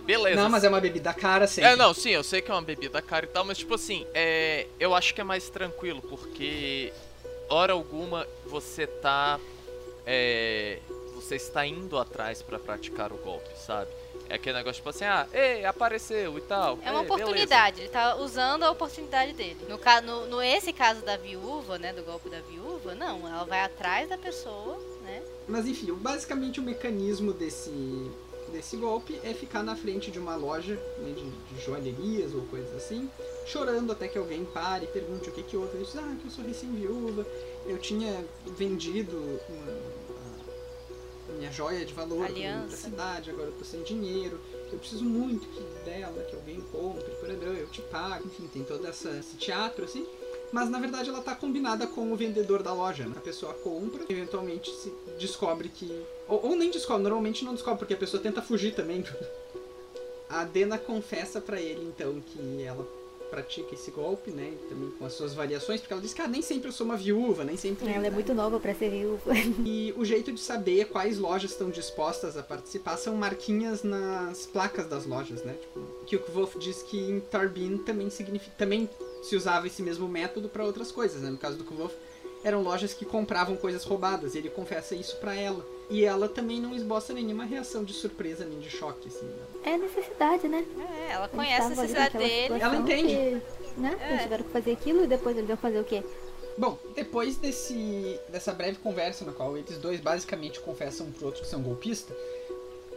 beleza. 0.05 0.43
Não, 0.43 0.51
mas 0.51 0.65
é 0.65 0.69
uma 0.69 0.81
bebida 0.81 1.13
cara 1.15 1.47
sempre. 1.47 1.71
É, 1.71 1.77
não, 1.77 1.95
sim, 1.95 2.11
eu 2.11 2.23
sei 2.23 2.43
que 2.43 2.51
é 2.51 2.55
uma 2.55 2.63
bebida 2.63 3.01
cara 3.01 3.25
e 3.25 3.29
tal, 3.29 3.45
mas 3.45 3.59
tipo 3.59 3.75
assim, 3.75 4.07
é, 4.13 4.67
eu 4.79 4.95
acho 4.95 5.15
que 5.15 5.21
é 5.21 5.25
mais 5.25 5.49
tranquilo, 5.49 6.03
porque 6.03 6.93
hora 7.49 7.73
alguma 7.73 8.27
você 8.47 8.87
tá. 8.87 9.41
É, 10.07 10.79
você 11.15 11.37
está 11.37 11.67
indo 11.67 11.97
atrás 11.99 12.43
pra 12.43 12.59
praticar 12.59 13.13
o 13.13 13.17
golpe, 13.17 13.49
sabe? 13.59 13.91
É 14.29 14.37
aquele 14.37 14.57
negócio 14.57 14.77
tipo 14.77 14.89
assim, 14.89 15.05
ah, 15.05 15.27
ei, 15.33 15.65
apareceu 15.67 16.37
e 16.39 16.41
tal. 16.41 16.79
É 16.83 16.91
uma 16.91 17.03
ei, 17.03 17.07
beleza. 17.09 17.15
oportunidade, 17.15 17.81
ele 17.83 17.91
tá 17.91 18.17
usando 18.17 18.63
a 18.65 18.71
oportunidade 18.71 19.33
dele. 19.35 19.59
No, 19.69 19.79
ca- 19.79 20.01
no, 20.01 20.27
no 20.27 20.43
esse 20.43 20.73
caso 20.73 21.03
da 21.03 21.17
viúva, 21.17 21.79
né, 21.79 21.93
do 21.93 22.03
golpe 22.03 22.29
da 22.31 22.41
viúva, 22.41 22.95
não, 22.95 23.29
ela 23.29 23.45
vai 23.45 23.61
atrás 23.61 24.09
da 24.09 24.17
pessoa, 24.17 24.79
né? 25.03 25.23
Mas 25.47 25.67
enfim, 25.67 25.93
basicamente 25.93 26.59
o 26.59 26.63
mecanismo 26.63 27.35
desse, 27.35 27.71
desse 28.51 28.77
golpe 28.79 29.21
é 29.23 29.35
ficar 29.35 29.63
na 29.63 29.77
frente 29.77 30.11
de 30.11 30.19
uma 30.19 30.37
loja 30.37 30.75
né, 30.99 31.13
de, 31.15 31.55
de 31.55 31.63
joalherias 31.65 32.35
ou 32.35 32.43
coisas 32.47 32.75
assim, 32.75 33.11
chorando 33.47 33.93
até 33.93 34.09
que 34.09 34.17
alguém 34.17 34.43
pare 34.47 34.85
e 34.87 34.89
pergunte 34.89 35.29
o 35.29 35.33
que 35.33 35.43
que 35.43 35.57
houve. 35.57 35.77
Ele 35.77 35.85
diz, 35.85 35.97
ah, 35.97 36.17
que 36.19 36.27
eu 36.27 36.31
sou 36.31 36.45
recém-viúva, 36.45 37.27
eu 37.67 37.77
tinha 37.77 38.25
vendido 38.47 39.17
uma- 39.51 39.94
minha 41.45 41.53
joia 41.53 41.85
de 41.85 41.93
valor 41.93 42.19
pra 42.19 42.27
Aliança. 42.27 42.77
cidade, 42.77 43.31
agora 43.31 43.49
eu 43.49 43.53
tô 43.53 43.65
sem 43.65 43.83
dinheiro, 43.83 44.41
eu 44.73 44.79
preciso 44.79 45.05
muito 45.05 45.47
que 45.49 45.61
dela, 45.85 46.23
que 46.25 46.35
alguém 46.35 46.61
compre, 46.73 47.05
eu 47.59 47.67
te 47.69 47.83
pago, 47.83 48.27
enfim, 48.27 48.49
tem 48.49 48.65
todo 48.65 48.87
essa, 48.87 49.11
esse 49.11 49.37
teatro 49.37 49.85
assim. 49.85 50.07
Mas 50.53 50.71
na 50.71 50.79
verdade 50.79 51.09
ela 51.09 51.21
tá 51.21 51.35
combinada 51.35 51.87
com 51.87 52.13
o 52.13 52.17
vendedor 52.17 52.63
da 52.63 52.73
loja, 52.73 53.05
né? 53.07 53.15
A 53.17 53.21
pessoa 53.21 53.53
compra, 53.55 54.05
eventualmente 54.09 54.71
se 54.71 54.93
descobre 55.19 55.69
que. 55.69 56.05
Ou, 56.29 56.51
ou 56.51 56.57
nem 56.57 56.71
descobre, 56.71 57.03
normalmente 57.03 57.45
não 57.45 57.55
descobre, 57.55 57.81
porque 57.81 57.95
a 57.95 57.99
pessoa 57.99 58.23
tenta 58.23 58.41
fugir 58.41 58.75
também. 58.75 59.05
A 60.29 60.45
Dena 60.45 60.79
confessa 60.79 61.41
pra 61.41 61.61
ele 61.61 61.85
então 61.85 62.21
que 62.21 62.63
ela 62.63 62.87
pratica 63.31 63.75
esse 63.75 63.91
golpe, 63.91 64.31
né? 64.31 64.55
Também 64.69 64.91
com 64.91 65.05
as 65.05 65.13
suas 65.13 65.35
variações, 65.35 65.81
porque 65.81 65.93
ela 65.93 66.03
diz 66.03 66.15
que 66.15 66.23
ah, 66.23 66.29
nem 66.29 66.43
sempre 66.43 66.69
eu 66.69 66.73
sou 66.73 66.87
uma 66.87 66.97
viúva, 66.97 67.45
nem 67.45 67.57
sempre. 67.57 67.89
Ela 67.91 68.07
é 68.07 68.11
muito 68.11 68.35
nova 68.35 68.59
pra 68.61 68.75
ser 68.75 68.91
viúva. 68.91 69.33
E 69.65 69.95
o 69.97 70.05
jeito 70.05 70.33
de 70.33 70.41
saber 70.41 70.87
quais 70.87 71.19
lojas 71.19 71.53
estão 71.53 71.71
dispostas 71.71 72.37
a 72.37 72.43
participar 72.43 72.97
são 72.97 73.15
marquinhas 73.17 73.83
nas 73.83 74.47
placas 74.47 74.87
das 74.89 75.07
lojas, 75.07 75.43
né? 75.43 75.55
Tipo, 75.55 75.81
que 76.07 76.17
o 76.17 76.21
Kvolf 76.21 76.57
diz 76.59 76.83
que 76.83 76.99
em 76.99 77.21
Tarbin 77.21 77.79
também 77.79 78.11
significa 78.11 78.55
também 78.57 78.89
se 79.23 79.37
usava 79.37 79.67
esse 79.67 79.83
mesmo 79.83 80.07
método 80.07 80.49
para 80.49 80.65
outras 80.65 80.93
coisas, 80.93 81.23
né? 81.23 81.31
No 81.31 81.39
caso 81.39 81.57
do 81.57 81.65
Kvolf, 81.65 81.95
eram 82.43 82.63
lojas 82.63 82.93
que 82.93 83.05
compravam 83.05 83.57
coisas 83.57 83.85
roubadas, 83.85 84.35
e 84.35 84.39
ele 84.39 84.51
confessa 84.51 84.95
isso 84.95 85.17
pra 85.17 85.35
ela. 85.35 85.65
E 85.91 86.05
ela 86.05 86.29
também 86.29 86.61
não 86.61 86.75
esboça 86.75 87.13
nenhuma 87.13 87.45
reação 87.45 87.85
de 87.85 87.93
surpresa 87.93 88.45
nem 88.45 88.59
de 88.59 88.71
choque, 88.71 89.09
assim. 89.09 89.27
né? 89.27 89.45
É 89.65 89.77
necessidade, 89.77 90.49
né? 90.49 90.65
É, 90.79 91.13
ela 91.13 91.29
conhece 91.29 91.67
a 91.67 91.69
necessidade 91.69 92.19
dele. 92.19 92.55
Ela 92.61 92.77
entende. 92.77 93.15
que, 93.15 93.81
né? 93.81 93.97
É. 94.01 94.11
Eles 94.11 94.23
tiveram 94.23 94.45
que 94.45 94.51
fazer 94.51 94.73
aquilo 94.73 95.05
e 95.05 95.07
depois 95.07 95.37
eles 95.37 95.49
vão 95.49 95.57
fazer 95.57 95.81
o 95.81 95.85
quê? 95.85 96.03
Bom, 96.57 96.79
depois 96.95 97.37
desse, 97.37 98.19
dessa 98.29 98.53
breve 98.53 98.79
conversa 98.79 99.25
na 99.25 99.33
qual 99.33 99.57
eles 99.59 99.77
dois 99.77 100.01
basicamente 100.01 100.61
confessam 100.61 101.07
um 101.07 101.13
pro 101.13 101.27
outro 101.27 101.43
que 101.43 101.49
são 101.49 101.61
golpistas, 101.61 102.17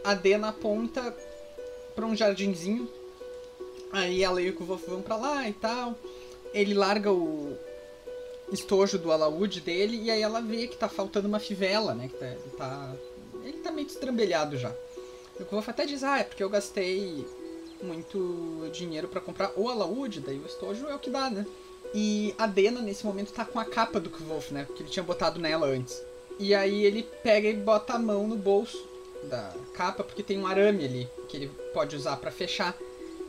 a 0.04 0.14
Dena 0.14 0.48
aponta 0.50 1.14
pra 1.94 2.06
um 2.06 2.14
jardinzinho. 2.14 2.88
Aí 3.90 4.22
ela 4.22 4.40
e 4.40 4.50
o 4.50 4.54
Kvolf 4.54 4.86
vão 4.86 5.02
pra 5.02 5.16
lá 5.16 5.48
e 5.48 5.52
tal. 5.52 5.98
Ele 6.54 6.72
larga 6.72 7.12
o 7.12 7.56
estojo 8.52 8.98
do 8.98 9.12
alaúde 9.12 9.60
dele 9.60 10.00
e 10.02 10.10
aí 10.10 10.22
ela 10.22 10.40
vê 10.40 10.66
que 10.66 10.76
tá 10.76 10.88
faltando 10.88 11.28
uma 11.28 11.38
fivela, 11.38 11.94
né? 11.94 12.08
Que 12.08 12.16
tá, 12.16 12.36
tá. 12.56 12.94
Ele 13.42 13.58
tá 13.58 13.70
meio 13.70 13.86
destrambelhado 13.86 14.56
já. 14.56 14.74
O 15.38 15.44
Kvolf 15.44 15.68
até 15.68 15.86
diz, 15.86 16.02
ah, 16.02 16.18
é 16.18 16.24
porque 16.24 16.42
eu 16.42 16.50
gastei 16.50 17.24
muito 17.82 18.68
dinheiro 18.72 19.06
pra 19.08 19.20
comprar 19.20 19.52
o 19.56 19.68
alaúde, 19.68 20.20
daí 20.20 20.38
o 20.38 20.46
estojo 20.46 20.86
é 20.88 20.94
o 20.94 20.98
que 20.98 21.10
dá, 21.10 21.30
né? 21.30 21.46
E 21.94 22.34
a 22.36 22.46
Dena, 22.46 22.82
nesse 22.82 23.06
momento, 23.06 23.32
tá 23.32 23.44
com 23.44 23.58
a 23.58 23.64
capa 23.64 24.00
do 24.00 24.10
Kvolf, 24.10 24.50
né? 24.52 24.66
Que 24.74 24.82
ele 24.82 24.90
tinha 24.90 25.02
botado 25.02 25.40
nela 25.40 25.66
antes. 25.66 26.02
E 26.38 26.54
aí 26.54 26.84
ele 26.84 27.02
pega 27.22 27.48
e 27.48 27.54
bota 27.54 27.94
a 27.94 27.98
mão 27.98 28.26
no 28.26 28.36
bolso 28.36 28.86
da 29.24 29.52
capa, 29.74 30.04
porque 30.04 30.22
tem 30.22 30.38
um 30.38 30.46
arame 30.46 30.84
ali 30.84 31.08
que 31.28 31.36
ele 31.36 31.50
pode 31.72 31.96
usar 31.96 32.16
pra 32.16 32.30
fechar. 32.30 32.76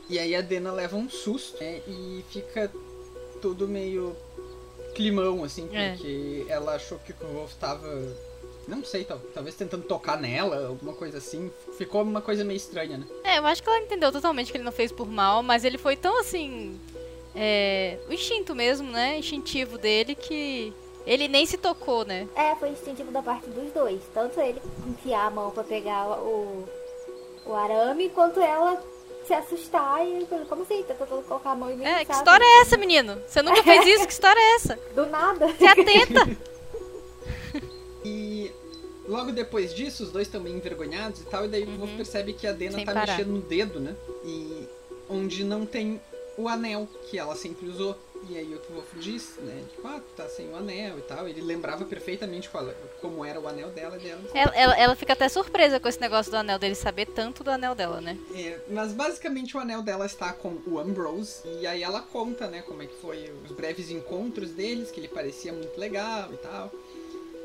E 0.09 0.17
aí 0.19 0.35
a 0.35 0.41
Dena 0.41 0.71
leva 0.71 0.97
um 0.97 1.09
susto, 1.09 1.63
né? 1.63 1.81
E 1.87 2.23
fica 2.29 2.71
tudo 3.41 3.67
meio 3.67 4.15
climão, 5.03 5.45
assim, 5.45 5.69
É. 5.73 5.91
porque 5.91 6.45
ela 6.49 6.75
achou 6.75 6.99
que 6.99 7.11
o 7.13 7.15
Kvolf 7.15 7.53
tava 7.55 7.87
Não 8.67 8.83
sei, 8.83 9.03
tal- 9.03 9.17
talvez 9.33 9.55
tentando 9.55 9.83
tocar 9.83 10.15
nela, 10.19 10.67
alguma 10.67 10.93
coisa 10.93 11.17
assim. 11.17 11.49
Ficou 11.75 12.03
uma 12.03 12.21
coisa 12.21 12.43
meio 12.43 12.57
estranha, 12.57 12.99
né? 12.99 13.07
É, 13.23 13.39
eu 13.39 13.45
acho 13.47 13.63
que 13.63 13.69
ela 13.69 13.79
entendeu 13.79 14.11
totalmente 14.11 14.51
que 14.51 14.57
ele 14.57 14.63
não 14.63 14.71
fez 14.71 14.91
por 14.91 15.07
mal, 15.09 15.41
mas 15.41 15.63
ele 15.65 15.79
foi 15.79 15.95
tão 15.95 16.19
assim. 16.19 16.79
É, 17.35 17.97
o 18.07 18.13
instinto 18.13 18.53
mesmo, 18.53 18.91
né? 18.91 19.17
Instintivo 19.17 19.77
dele 19.79 20.13
que. 20.13 20.71
Ele 21.03 21.27
nem 21.27 21.47
se 21.47 21.57
tocou, 21.57 22.05
né? 22.05 22.27
É, 22.35 22.53
foi 22.57 22.69
instintivo 22.69 23.11
da 23.11 23.23
parte 23.23 23.49
dos 23.49 23.71
dois. 23.71 24.01
Tanto 24.13 24.39
ele 24.39 24.61
enfiar 24.87 25.25
a 25.25 25.31
mão 25.31 25.49
pra 25.49 25.63
pegar 25.63 26.07
o, 26.19 26.63
o 27.47 27.53
arame, 27.55 28.09
quanto 28.09 28.39
ela 28.39 28.79
se 29.29 29.33
assustar 29.35 30.03
e 30.05 30.25
como 30.49 30.63
assim? 30.63 30.81
Tá 30.83 30.95
tentando 30.95 31.21
colocar 31.21 31.51
a 31.51 31.55
mão 31.55 31.69
em 31.71 31.77
mim, 31.77 31.85
É, 31.85 32.03
que 32.03 32.11
história 32.11 32.43
é 32.43 32.61
essa, 32.61 32.75
menino? 32.77 33.21
Você 33.27 33.41
nunca 33.43 33.61
fez 33.63 33.85
isso? 33.85 34.07
Que 34.07 34.11
história 34.13 34.39
é 34.39 34.55
essa? 34.55 34.79
Do 34.95 35.05
nada. 35.05 35.47
Se 35.55 35.65
atenta! 35.67 36.27
E 38.03 38.51
logo 39.07 39.31
depois 39.31 39.73
disso, 39.73 40.03
os 40.03 40.11
dois 40.11 40.27
também 40.27 40.53
envergonhados 40.55 41.19
e 41.21 41.25
tal, 41.25 41.45
e 41.45 41.47
daí 41.49 41.63
o 41.63 41.77
Wolf 41.77 41.91
percebe 41.97 42.33
que 42.33 42.47
a 42.47 42.51
Dena 42.53 42.71
Uhum. 42.71 42.77
Sem 42.77 42.85
tá 42.85 42.93
parar. 42.93 43.07
mexendo 43.17 43.31
no 43.33 43.41
dedo, 43.41 43.79
né? 43.79 43.95
E 44.23 44.67
onde 45.09 45.43
não 45.43 45.65
tem 45.65 45.99
o 46.37 46.47
anel 46.47 46.87
que 47.09 47.19
ela 47.19 47.35
sempre 47.35 47.67
usou. 47.67 47.95
E 48.29 48.37
aí 48.37 48.53
o 48.53 48.73
Wolf 48.73 48.93
diz, 48.97 49.33
né? 49.39 49.63
Tipo, 49.71 49.87
ah, 49.87 49.99
tá 50.15 50.27
sem 50.29 50.47
o 50.49 50.55
anel 50.55 50.99
e 50.99 51.01
tal. 51.01 51.27
Ele 51.27 51.41
lembrava 51.41 51.83
perfeitamente 51.85 52.49
qual- 52.49 52.69
como 53.01 53.25
era 53.25 53.39
o 53.39 53.47
anel 53.47 53.69
dela 53.71 53.97
e 53.97 53.99
dela. 53.99 54.21
Ela, 54.33 54.55
ela, 54.55 54.77
ela 54.79 54.95
fica 54.95 55.13
até 55.13 55.27
surpresa 55.27 55.79
com 55.79 55.87
esse 55.87 55.99
negócio 55.99 56.31
do 56.31 56.37
anel 56.37 56.59
dele 56.59 56.75
saber 56.75 57.07
tanto 57.07 57.43
do 57.43 57.49
anel 57.49 57.73
dela, 57.73 57.99
né? 57.99 58.17
É, 58.35 58.59
mas 58.69 58.91
basicamente 58.93 59.57
o 59.57 59.59
anel 59.59 59.81
dela 59.81 60.05
está 60.05 60.31
com 60.31 60.57
o 60.67 60.77
Ambrose. 60.79 61.41
E 61.59 61.65
aí 61.65 61.81
ela 61.81 62.01
conta, 62.01 62.47
né, 62.47 62.61
como 62.61 62.83
é 62.83 62.85
que 62.85 62.95
foi 63.01 63.33
os 63.45 63.51
breves 63.51 63.89
encontros 63.89 64.51
deles, 64.51 64.91
que 64.91 64.99
ele 64.99 65.07
parecia 65.07 65.51
muito 65.51 65.77
legal 65.79 66.31
e 66.31 66.37
tal. 66.37 66.71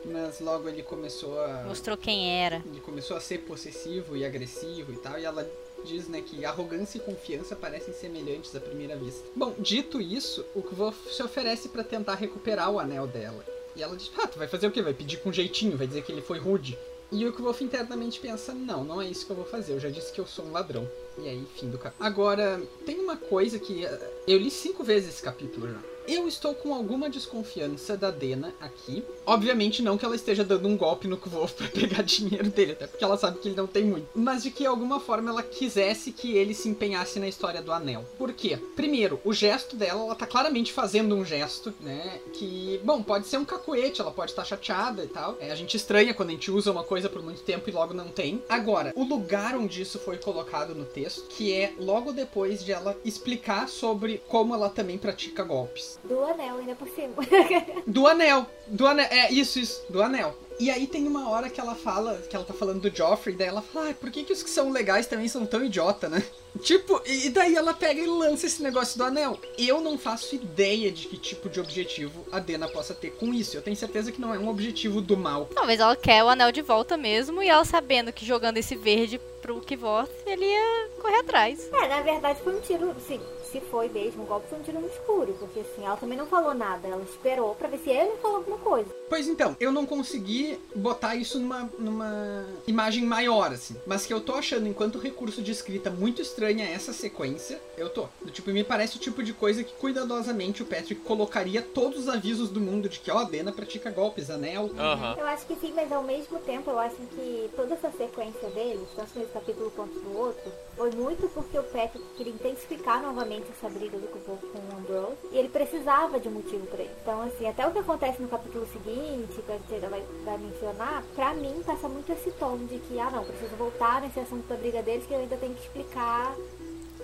Mas 0.05 0.38
logo 0.41 0.69
ele 0.69 0.83
começou 0.83 1.41
a. 1.41 1.64
Mostrou 1.67 1.97
quem 1.97 2.43
era. 2.45 2.62
Ele 2.67 2.81
começou 2.81 3.17
a 3.17 3.21
ser 3.21 3.38
possessivo 3.38 4.14
e 4.14 4.23
agressivo 4.25 4.93
e 4.93 4.97
tal, 4.99 5.19
e 5.19 5.25
ela 5.25 5.49
diz, 5.85 6.09
né, 6.09 6.21
que 6.21 6.45
arrogância 6.45 6.99
e 6.99 7.00
confiança 7.00 7.55
parecem 7.55 7.93
semelhantes 7.95 8.55
à 8.57 8.61
primeira 8.61 8.97
vista. 8.97 9.23
Bom, 9.37 9.55
dito 9.59 10.00
isso, 10.00 10.45
o 10.55 10.62
Kvolf 10.62 10.97
se 11.12 11.23
oferece 11.23 11.69
pra 11.69 11.85
tentar 11.85 12.14
recuperar 12.14 12.71
o 12.71 12.79
anel 12.79 13.07
dela. 13.07 13.45
E 13.76 13.83
ela 13.83 13.97
diz, 13.97 14.11
ah, 14.19 14.26
tu 14.26 14.38
vai 14.38 14.47
fazer 14.49 14.67
o 14.67 14.71
quê? 14.71 14.81
Vai 14.83 14.95
pedir 14.95 15.19
com 15.19 15.33
jeitinho, 15.33 15.76
vai 15.76 15.87
dizer 15.87 16.03
que 16.03 16.12
ele 16.12 16.23
foi 16.23 16.38
rude. 16.38 16.79
E 17.12 17.26
o 17.26 17.33
Kvolf 17.33 17.61
internamente 17.62 18.19
pensa, 18.19 18.53
não, 18.53 18.83
não 18.83 19.00
é 19.00 19.07
isso 19.09 19.26
que 19.26 19.31
eu 19.33 19.37
vou 19.37 19.45
fazer, 19.45 19.75
eu 19.75 19.81
já 19.81 19.88
disse 19.91 20.12
que 20.12 20.21
eu 20.21 20.26
sou 20.26 20.45
um 20.47 20.53
ladrão. 20.53 20.88
E 21.19 21.29
aí, 21.29 21.47
fim 21.57 21.69
do 21.69 21.79
capítulo. 21.79 22.09
Agora, 22.09 22.61
tem 22.85 22.99
uma 22.99 23.17
coisa 23.17 23.59
que... 23.59 23.85
eh, 23.85 24.11
Eu 24.26 24.38
li 24.38 24.50
cinco 24.50 24.83
vezes 24.83 25.11
esse 25.11 25.23
capítulo 25.23 25.69
já. 25.71 25.79
Eu 26.07 26.29
estou 26.29 26.55
com 26.55 26.75
alguma 26.75 27.09
desconfiança 27.09 27.97
da 27.97 28.11
Dena 28.11 28.53
aqui. 28.61 29.03
Obviamente 29.25 29.83
não 29.83 29.97
que 29.97 30.05
ela 30.05 30.17
esteja 30.17 30.45
dando 30.45 30.69
um 30.69 30.77
golpe 30.77 31.09
no 31.09 31.17
Kvolf 31.17 31.55
pra 31.57 31.69
pegar 31.69 32.03
dinheiro 32.03 32.51
dele, 32.51 32.73
até 32.73 32.87
porque 32.87 33.05
ela 33.05 33.17
sabe 33.17 33.39
que 33.39 33.49
ele 33.49 33.57
não 33.57 33.67
tem 33.67 33.85
muito. 33.85 34.09
Mas 34.15 34.43
de 34.43 34.51
que 34.51 34.65
de 34.65 34.69
alguma 34.69 34.99
forma 34.99 35.31
ela 35.31 35.43
quisesse 35.43 36.11
que 36.11 36.33
ele 36.37 36.55
se 36.55 36.71
empenhasse 36.71 37.21
na 37.21 37.29
história 37.29 37.61
do 37.61 37.71
anel. 37.71 38.05
Por 38.17 38.33
quê? 38.33 38.59
Primeiro, 38.75 39.21
o 39.25 39.33
gesto 39.33 39.77
dela, 39.77 40.05
ela 40.05 40.15
tá 40.15 40.27
claramente 40.27 40.73
fazendo 40.73 41.15
um 41.15 41.25
gesto, 41.25 41.73
né? 41.81 42.19
Que, 42.33 42.81
bom, 42.83 43.03
pode 43.03 43.27
ser 43.27 43.37
um 43.37 43.45
cacuete, 43.45 44.01
ela 44.01 44.11
pode 44.11 44.31
estar 44.31 44.45
chateada 44.45 45.05
e 45.05 45.09
tal. 45.09 45.37
É, 45.39 45.51
a 45.51 45.55
gente 45.55 45.77
estranha 45.77 46.15
quando 46.15 46.31
a 46.31 46.33
gente 46.33 46.51
usa 46.51 46.73
uma 46.73 46.83
coisa 46.83 47.11
por 47.11 47.23
muito 47.23 47.43
tempo 47.43 47.69
e 47.69 47.73
logo 47.73 47.93
não 47.93 48.09
tem. 48.09 48.43
Agora, 48.49 48.93
o 48.97 49.05
lugar 49.05 49.55
onde 49.55 49.83
isso 49.83 49.99
foi 49.99 50.17
colocado 50.17 50.75
no 50.75 50.85
texto, 50.85 51.29
que 51.29 51.53
é 51.53 51.75
logo 51.79 52.13
depois 52.13 52.65
de 52.65 52.73
ela 52.73 52.97
explicar 53.05 53.69
sobre 53.69 54.23
como 54.29 54.55
ela 54.55 54.71
também 54.71 54.97
pratica 54.97 55.45
golpes. 55.45 55.94
Do 56.03 56.25
anel 56.25 56.59
ainda 56.59 56.75
por 56.75 56.89
cima. 56.89 57.15
Do 57.87 58.07
anel. 58.07 58.47
Do 58.67 58.87
anel. 58.87 59.07
É, 59.11 59.33
isso, 59.33 59.59
isso. 59.59 59.85
Do 59.89 60.03
anel. 60.03 60.37
E 60.59 60.71
aí 60.71 60.87
tem 60.87 61.07
uma 61.07 61.29
hora 61.29 61.51
que 61.51 61.61
ela 61.61 61.75
fala, 61.75 62.17
que 62.29 62.35
ela 62.35 62.45
tá 62.45 62.55
falando 62.55 62.81
do 62.81 62.97
Joffrey, 62.97 63.35
daí 63.35 63.49
ela 63.49 63.63
fala, 63.63 63.91
ah, 63.91 63.95
por 63.95 64.11
que, 64.11 64.23
que 64.23 64.33
os 64.33 64.43
que 64.43 64.51
são 64.51 64.71
legais 64.71 65.07
também 65.07 65.27
são 65.29 65.45
tão 65.45 65.65
idiota, 65.65 66.09
né? 66.09 66.23
Tipo, 66.61 67.01
e 67.05 67.29
daí 67.31 67.55
ela 67.55 67.75
pega 67.75 68.01
e 68.01 68.07
lança 68.07 68.47
esse 68.47 68.63
negócio 68.63 68.97
do 68.97 69.05
anel. 69.05 69.39
Eu 69.59 69.81
não 69.81 69.99
faço 69.99 70.35
ideia 70.35 70.91
de 70.91 71.09
que 71.09 71.17
tipo 71.17 71.49
de 71.49 71.61
objetivo 71.61 72.25
a 72.31 72.39
Dena 72.39 72.69
possa 72.69 72.95
ter 72.95 73.11
com 73.11 73.33
isso. 73.35 73.57
Eu 73.57 73.63
tenho 73.63 73.77
certeza 73.77 74.13
que 74.13 74.21
não 74.21 74.35
é 74.35 74.39
um 74.39 74.49
objetivo 74.49 75.01
do 75.01 75.17
mal. 75.17 75.49
Talvez 75.55 75.81
ela 75.81 75.97
quer 75.97 76.23
o 76.23 76.29
anel 76.29 76.53
de 76.53 76.63
volta 76.63 76.97
mesmo 76.97 77.43
e 77.43 77.49
ela 77.49 77.65
sabendo 77.65 78.13
que 78.13 78.25
jogando 78.25 78.57
esse 78.59 78.77
verde 78.77 79.21
pro 79.45 79.61
Kivort, 79.61 80.11
ele 80.27 80.47
ia 80.47 80.89
correr 81.01 81.19
atrás. 81.19 81.69
É, 81.71 81.88
na 81.88 82.01
verdade 82.01 82.40
foi 82.43 82.57
um 82.57 82.61
tiro, 82.61 82.95
sim, 83.07 83.21
se 83.55 83.61
foi 83.61 83.88
mesmo 83.88 84.23
um 84.23 84.27
golpe, 84.27 84.49
foi 84.49 84.59
um 84.59 84.62
tiro 84.62 84.81
no 84.81 84.88
escuro, 84.88 85.37
porque 85.38 85.61
assim, 85.61 85.85
ela 85.85 85.97
também 85.97 86.19
não 86.19 86.27
falou 86.27 86.55
nada, 86.55 86.88
ela 86.88 87.03
esperou 87.03 87.55
pra 87.55 87.69
ver 87.69 87.79
se 87.79 87.90
ele 87.90 88.17
falou 88.23 88.38
alguma 88.38 88.59
coisa. 88.59 88.88
Pois 89.09 89.29
então, 89.29 89.55
eu 89.61 89.71
não 89.71 89.87
consegui 89.87 90.59
botar 90.75 91.14
isso 91.14 91.38
numa, 91.38 91.71
numa 91.79 92.45
imagem 92.67 93.05
maior, 93.05 93.53
assim. 93.53 93.77
Mas 93.87 94.07
que 94.07 94.12
eu 94.12 94.21
tô 94.21 94.35
achando, 94.35 94.67
enquanto 94.67 94.99
recurso 94.99 95.40
de 95.40 95.53
escrita 95.53 95.88
muito 95.88 96.21
estranha 96.44 96.68
essa 96.68 96.92
sequência, 96.92 97.61
eu 97.76 97.88
tô. 97.88 98.07
Do 98.22 98.30
tipo, 98.30 98.50
me 98.50 98.62
parece 98.62 98.96
o 98.96 99.00
tipo 99.00 99.22
de 99.22 99.33
coisa 99.33 99.64
que 99.64 99.72
cuidadosamente 99.74 100.62
o 100.62 100.66
Patrick 100.66 101.00
colocaria 101.02 101.62
todos 101.62 102.00
os 102.00 102.09
avisos 102.09 102.50
do 102.50 102.61
mundo 102.61 102.88
de 102.88 103.00
que, 103.00 103.11
ó, 103.11 103.18
a 103.18 103.24
Dena 103.24 103.50
pratica 103.50 103.90
golpes, 103.90 104.30
anel. 104.30 104.70
Aham. 104.78 105.16
Eu 105.18 105.26
acho 105.26 105.46
que 105.46 105.57
sim, 105.57 105.72
mas 105.74 105.90
ao 105.90 106.02
mesmo 106.02 106.38
tempo 106.40 106.70
eu 106.70 106.78
acho 106.78 106.96
que 106.96 107.50
toda 107.57 107.74
essa 107.74 107.90
sequência 107.92 108.50
deles, 108.50 108.87
tanto 108.94 109.18
nesse 109.18 109.33
capítulo 109.33 109.70
quanto 109.74 109.98
no 110.00 110.18
outro, 110.18 110.52
foi 110.76 110.90
muito 110.90 111.28
porque 111.28 111.59
o 111.59 111.62
Patrick 111.62 112.04
queria 112.16 112.33
intensificar 112.33 113.00
novamente 113.00 113.46
essa 113.57 113.68
briga 113.68 113.96
do 113.96 114.07
Kuvok 114.09 114.46
com 114.48 114.59
o 114.59 114.78
Ambrose, 114.78 115.16
e 115.33 115.38
ele 115.38 115.48
precisava 115.48 116.20
de 116.20 116.28
um 116.28 116.33
motivo 116.33 116.66
pra 116.66 116.83
isso. 116.83 116.94
Então, 117.00 117.22
assim, 117.22 117.48
até 117.48 117.66
o 117.66 117.70
que 117.70 117.78
acontece 117.78 118.20
no 118.20 118.28
capítulo 118.28 118.66
seguinte, 118.66 119.40
que 119.40 119.52
a 119.52 119.57
gente 119.57 119.74
ainda 119.74 119.88
vai, 119.88 120.02
vai 120.24 120.38
mencionar, 120.38 121.02
pra 121.14 121.33
mim 121.35 121.62
passa 121.64 121.88
muito 121.88 122.12
esse 122.12 122.30
tom 122.33 122.59
de 122.59 122.78
que, 122.80 122.98
ah 122.98 123.11
não, 123.11 123.24
preciso 123.24 123.57
voltar 123.57 124.02
nesse 124.02 124.20
assunto 124.20 124.46
da 124.46 124.57
briga 124.57 124.83
deles, 124.83 125.07
que 125.07 125.14
eu 125.14 125.20
ainda 125.20 125.37
tenho 125.37 125.54
que 125.54 125.62
explicar. 125.62 126.34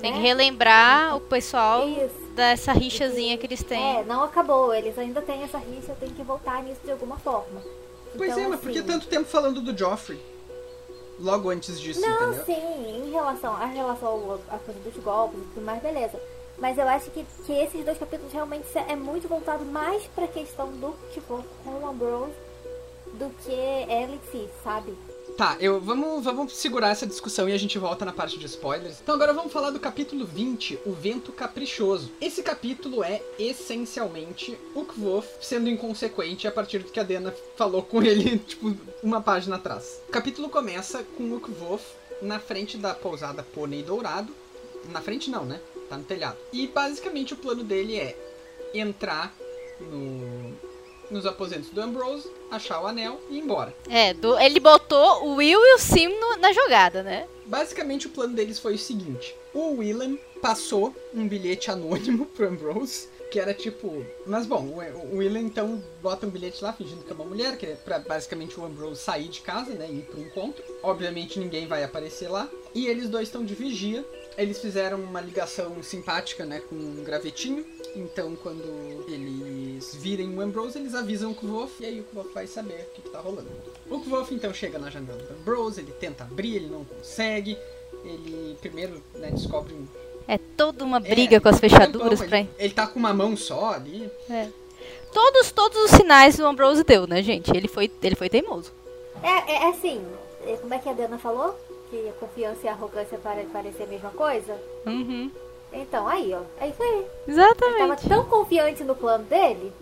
Tem 0.01 0.13
né? 0.13 0.17
que 0.19 0.23
relembrar 0.23 1.17
o 1.17 1.21
pessoal 1.21 1.87
Isso. 1.89 2.15
dessa 2.35 2.73
rixazinha 2.73 3.37
que 3.37 3.47
eles 3.47 3.63
têm. 3.63 3.99
É, 3.99 4.05
não 4.05 4.23
acabou, 4.25 4.73
eles 4.73 4.99
ainda 4.99 5.21
têm 5.21 5.43
essa 5.43 5.59
rixa, 5.59 5.95
tenho 6.01 6.13
que 6.13 6.23
voltar 6.23 6.63
nisso 6.63 6.81
de 6.85 6.91
alguma 6.91 7.19
forma. 7.19 7.61
Pois 8.17 8.33
Então, 8.33 8.45
é, 8.45 8.49
mas 8.49 8.61
por 8.61 8.71
que 8.73 8.79
assim, 8.79 8.87
tanto 8.87 9.07
tempo 9.09 9.29
falando 9.29 9.61
do 9.61 9.77
Joffrey? 9.77 10.19
Logo 11.19 11.51
antes 11.51 11.79
disso, 11.79 12.01
Não, 12.01 12.33
entendeu? 12.33 12.45
sim, 12.47 13.05
em 13.07 13.11
relação 13.11 13.53
a 13.55 13.67
relação 13.67 14.09
ao- 14.09 14.41
à 14.51 14.59
coisa 14.59 14.81
dos 14.81 14.97
golpes 15.05 15.39
e 15.39 15.45
tudo 15.55 15.65
mais, 15.67 15.83
beleza. 15.83 16.19
Mas 16.59 16.79
eu 16.79 16.89
acho 16.89 17.11
que, 17.11 17.25
que 17.45 17.53
esses 17.53 17.85
dois 17.85 17.99
capítulos 17.99 18.33
realmente 18.33 18.67
é 18.89 18.97
muito 18.97 19.29
voltado 19.29 19.65
mais 19.67 20.03
pra 20.15 20.27
questão 20.27 20.69
do 20.73 20.95
que 21.13 21.21
for 21.21 21.43
com 21.63 21.71
o 21.71 21.87
Ambrose 21.89 22.33
do 23.15 23.31
que 23.45 23.53
ela 23.53 24.13
em 24.15 24.21
si, 24.33 24.49
sabe? 24.65 24.95
Tá, 25.37 25.57
eu, 25.59 25.81
vamos, 25.81 26.25
vamos 26.25 26.57
segurar 26.57 26.91
essa 26.91 27.07
discussão 27.07 27.49
e 27.49 27.53
a 27.53 27.59
gente 27.59 27.79
volta 27.79 28.05
na 28.05 28.13
parte 28.13 28.39
de 28.39 28.47
spoilers. 28.47 29.01
Então 29.03 29.15
agora 29.15 29.33
vamos 29.33 29.53
falar 29.53 29.71
do 29.71 29.81
capítulo 29.81 30.27
20, 30.27 30.81
O 30.85 30.93
Vento 30.93 31.33
Caprichoso. 31.33 32.13
Esse 32.21 32.43
capítulo 32.43 33.03
é 33.03 33.23
essencialmente 33.39 34.59
o 34.75 34.85
Kvof 34.85 35.27
sendo 35.41 35.69
inconsequente 35.69 36.47
a 36.47 36.53
partir 36.53 36.81
do 36.81 36.91
que 36.91 37.01
a 37.01 37.05
Dena 37.05 37.35
falou 37.57 37.83
com 37.83 38.03
ele, 38.03 38.39
tipo, 38.47 38.77
uma 39.03 39.21
página 39.21 39.57
atrás. 39.57 40.01
O 40.09 40.13
capítulo 40.13 40.49
começa 40.49 41.03
com 41.17 41.33
o 41.35 41.41
Kvof 41.41 41.85
na 42.21 42.39
frente 42.39 42.77
da 42.77 42.95
pousada 42.95 43.43
Pônei 43.43 43.83
Dourado. 43.83 44.35
Na 44.91 45.01
frente 45.01 45.31
não, 45.31 45.45
né? 45.45 45.61
Tá 45.89 45.97
no 45.97 46.05
telhado. 46.05 46.39
E 46.53 46.67
basicamente 46.67 47.35
o 47.35 47.37
plano 47.37 47.65
dele 47.65 47.97
é 47.97 48.17
entrar 48.75 49.35
no, 49.81 50.55
nos 51.11 51.27
aposentos 51.27 51.71
do 51.71 51.81
Ambrose, 51.81 52.31
achar 52.51 52.81
o 52.83 52.87
anel 52.87 53.21
e 53.29 53.37
ir 53.37 53.41
embora. 53.41 53.75
É, 53.89 54.15
do- 54.15 54.39
ele 54.39 54.61
botou 54.61 55.25
o 55.27 55.35
Will 55.37 55.61
e 55.61 55.75
o 55.75 55.79
Sim 55.79 56.09
no- 56.09 56.37
na 56.37 56.53
jogada, 56.53 57.03
né? 57.03 57.27
Basicamente, 57.47 58.07
o 58.07 58.11
plano 58.11 58.35
deles 58.35 58.59
foi 58.59 58.75
o 58.75 58.79
seguinte: 58.79 59.35
o 59.53 59.77
Willem 59.79 60.21
passou 60.41 60.95
um 61.15 61.27
bilhete 61.27 61.71
anônimo 61.71 62.27
pro 62.35 62.47
Ambrose, 62.49 63.09
que 63.31 63.39
era 63.39 63.55
tipo. 63.55 64.05
Mas 64.27 64.47
bom, 64.47 64.81
o, 65.13 65.17
Willem 65.17 65.47
então 65.47 65.83
bota 66.03 66.27
um 66.27 66.31
bilhete 66.31 66.63
lá 66.63 66.73
fingindo 66.73 67.05
que 67.05 67.11
é 67.11 67.15
uma 67.15 67.25
mulher, 67.25 67.57
que 67.57 67.67
é 67.67 67.75
pra 67.77 67.99
basicamente 67.99 68.59
o 68.59 68.65
Ambrose 68.65 69.01
sair 69.01 69.29
de 69.29 69.41
casa, 69.41 69.73
né? 69.75 69.89
Ir 69.91 70.03
pro 70.03 70.21
encontro. 70.21 70.63
Obviamente 70.83 71.39
ninguém 71.39 71.67
vai 71.67 71.85
aparecer 71.85 72.29
lá. 72.29 72.49
E 72.75 72.87
eles 72.87 73.09
dois 73.09 73.29
estão 73.29 73.45
de 73.45 73.55
vigia. 73.55 74.05
Eles 74.37 74.59
fizeram 74.59 75.01
uma 75.01 75.21
ligação 75.21 75.83
simpática, 75.83 76.45
né, 76.45 76.61
com 76.61 76.75
um 76.75 77.05
gravetinho. 77.05 77.65
Então, 77.97 78.37
quando 78.37 79.05
eles 79.09 79.95
virem 79.97 80.33
o 80.37 80.41
Ambrose, 80.41 80.79
eles 80.79 80.95
avisam 80.95 81.33
o 81.33 81.35
Kvof 81.35 81.83
e 81.83 81.87
aí 81.87 82.01
o 82.01 82.05
Kvof 82.05 82.33
vai 82.33 82.47
saber 82.47 82.89
o 82.89 82.95
que, 82.95 83.03
que 83.03 83.11
tá 83.11 83.21
rolando. 83.21 83.51
O 83.91 84.01
Kvof 84.01 84.33
então 84.33 84.55
chega 84.55 84.79
na 84.79 84.89
janela 84.89 85.21
do 85.21 85.35
Ambrose, 85.35 85.81
ele 85.81 85.93
tenta 85.93 86.25
abrir, 86.25 86.57
ele 86.57 86.69
não 86.69 86.85
consegue. 86.85 87.59
Ele 88.05 88.57
primeiro 88.61 89.03
né, 89.15 89.31
descobre 89.31 89.75
um. 89.75 89.87
É 90.33 90.39
toda 90.57 90.85
uma 90.85 91.01
briga 91.01 91.39
É, 91.39 91.41
com 91.41 91.49
as 91.49 91.59
fechaduras 91.59 92.21
tampão, 92.21 92.29
pra. 92.29 92.39
ele, 92.39 92.51
ele 92.57 92.73
tá 92.73 92.87
com 92.87 93.01
uma 93.01 93.13
mão 93.13 93.37
só 93.37 93.75
ali. 93.75 94.09
Todos, 95.13 95.51
todos 95.51 95.77
os 95.87 95.91
sinais 95.91 96.39
o 96.39 96.47
Ambrose 96.47 96.85
deu, 96.85 97.05
né, 97.05 97.21
gente? 97.21 97.51
Ele 97.51 97.67
foi, 97.67 97.91
ele 98.01 98.15
foi 98.15 98.29
teimoso. 98.29 98.71
É, 99.25 99.55
é 99.55 99.69
assim, 99.71 100.01
é, 100.47 100.53
como 100.53 100.73
é 100.73 100.79
que 100.79 100.89
a 100.89 100.93
Dana 100.93 101.19
falou? 101.19 101.59
Que 101.91 102.09
a 102.09 102.13
confiança 102.13 102.61
e 102.63 102.69
a 102.69 102.73
arrogância 102.73 103.19
parecem 103.19 103.51
parecer 103.51 103.83
a 103.83 103.87
mesma 103.89 104.11
coisa? 104.11 104.57
Uhum. 104.87 105.33
Então, 105.73 106.07
aí, 106.07 106.33
ó, 106.33 106.43
é 106.63 106.69
isso 106.69 106.81
aí. 106.81 107.05
Ele 107.27 107.37
tava 107.37 107.55
Exatamente. 107.75 108.09
tão 108.09 108.25
confiante 108.27 108.85
no 108.85 108.95
plano 108.95 109.25
dele 109.25 109.73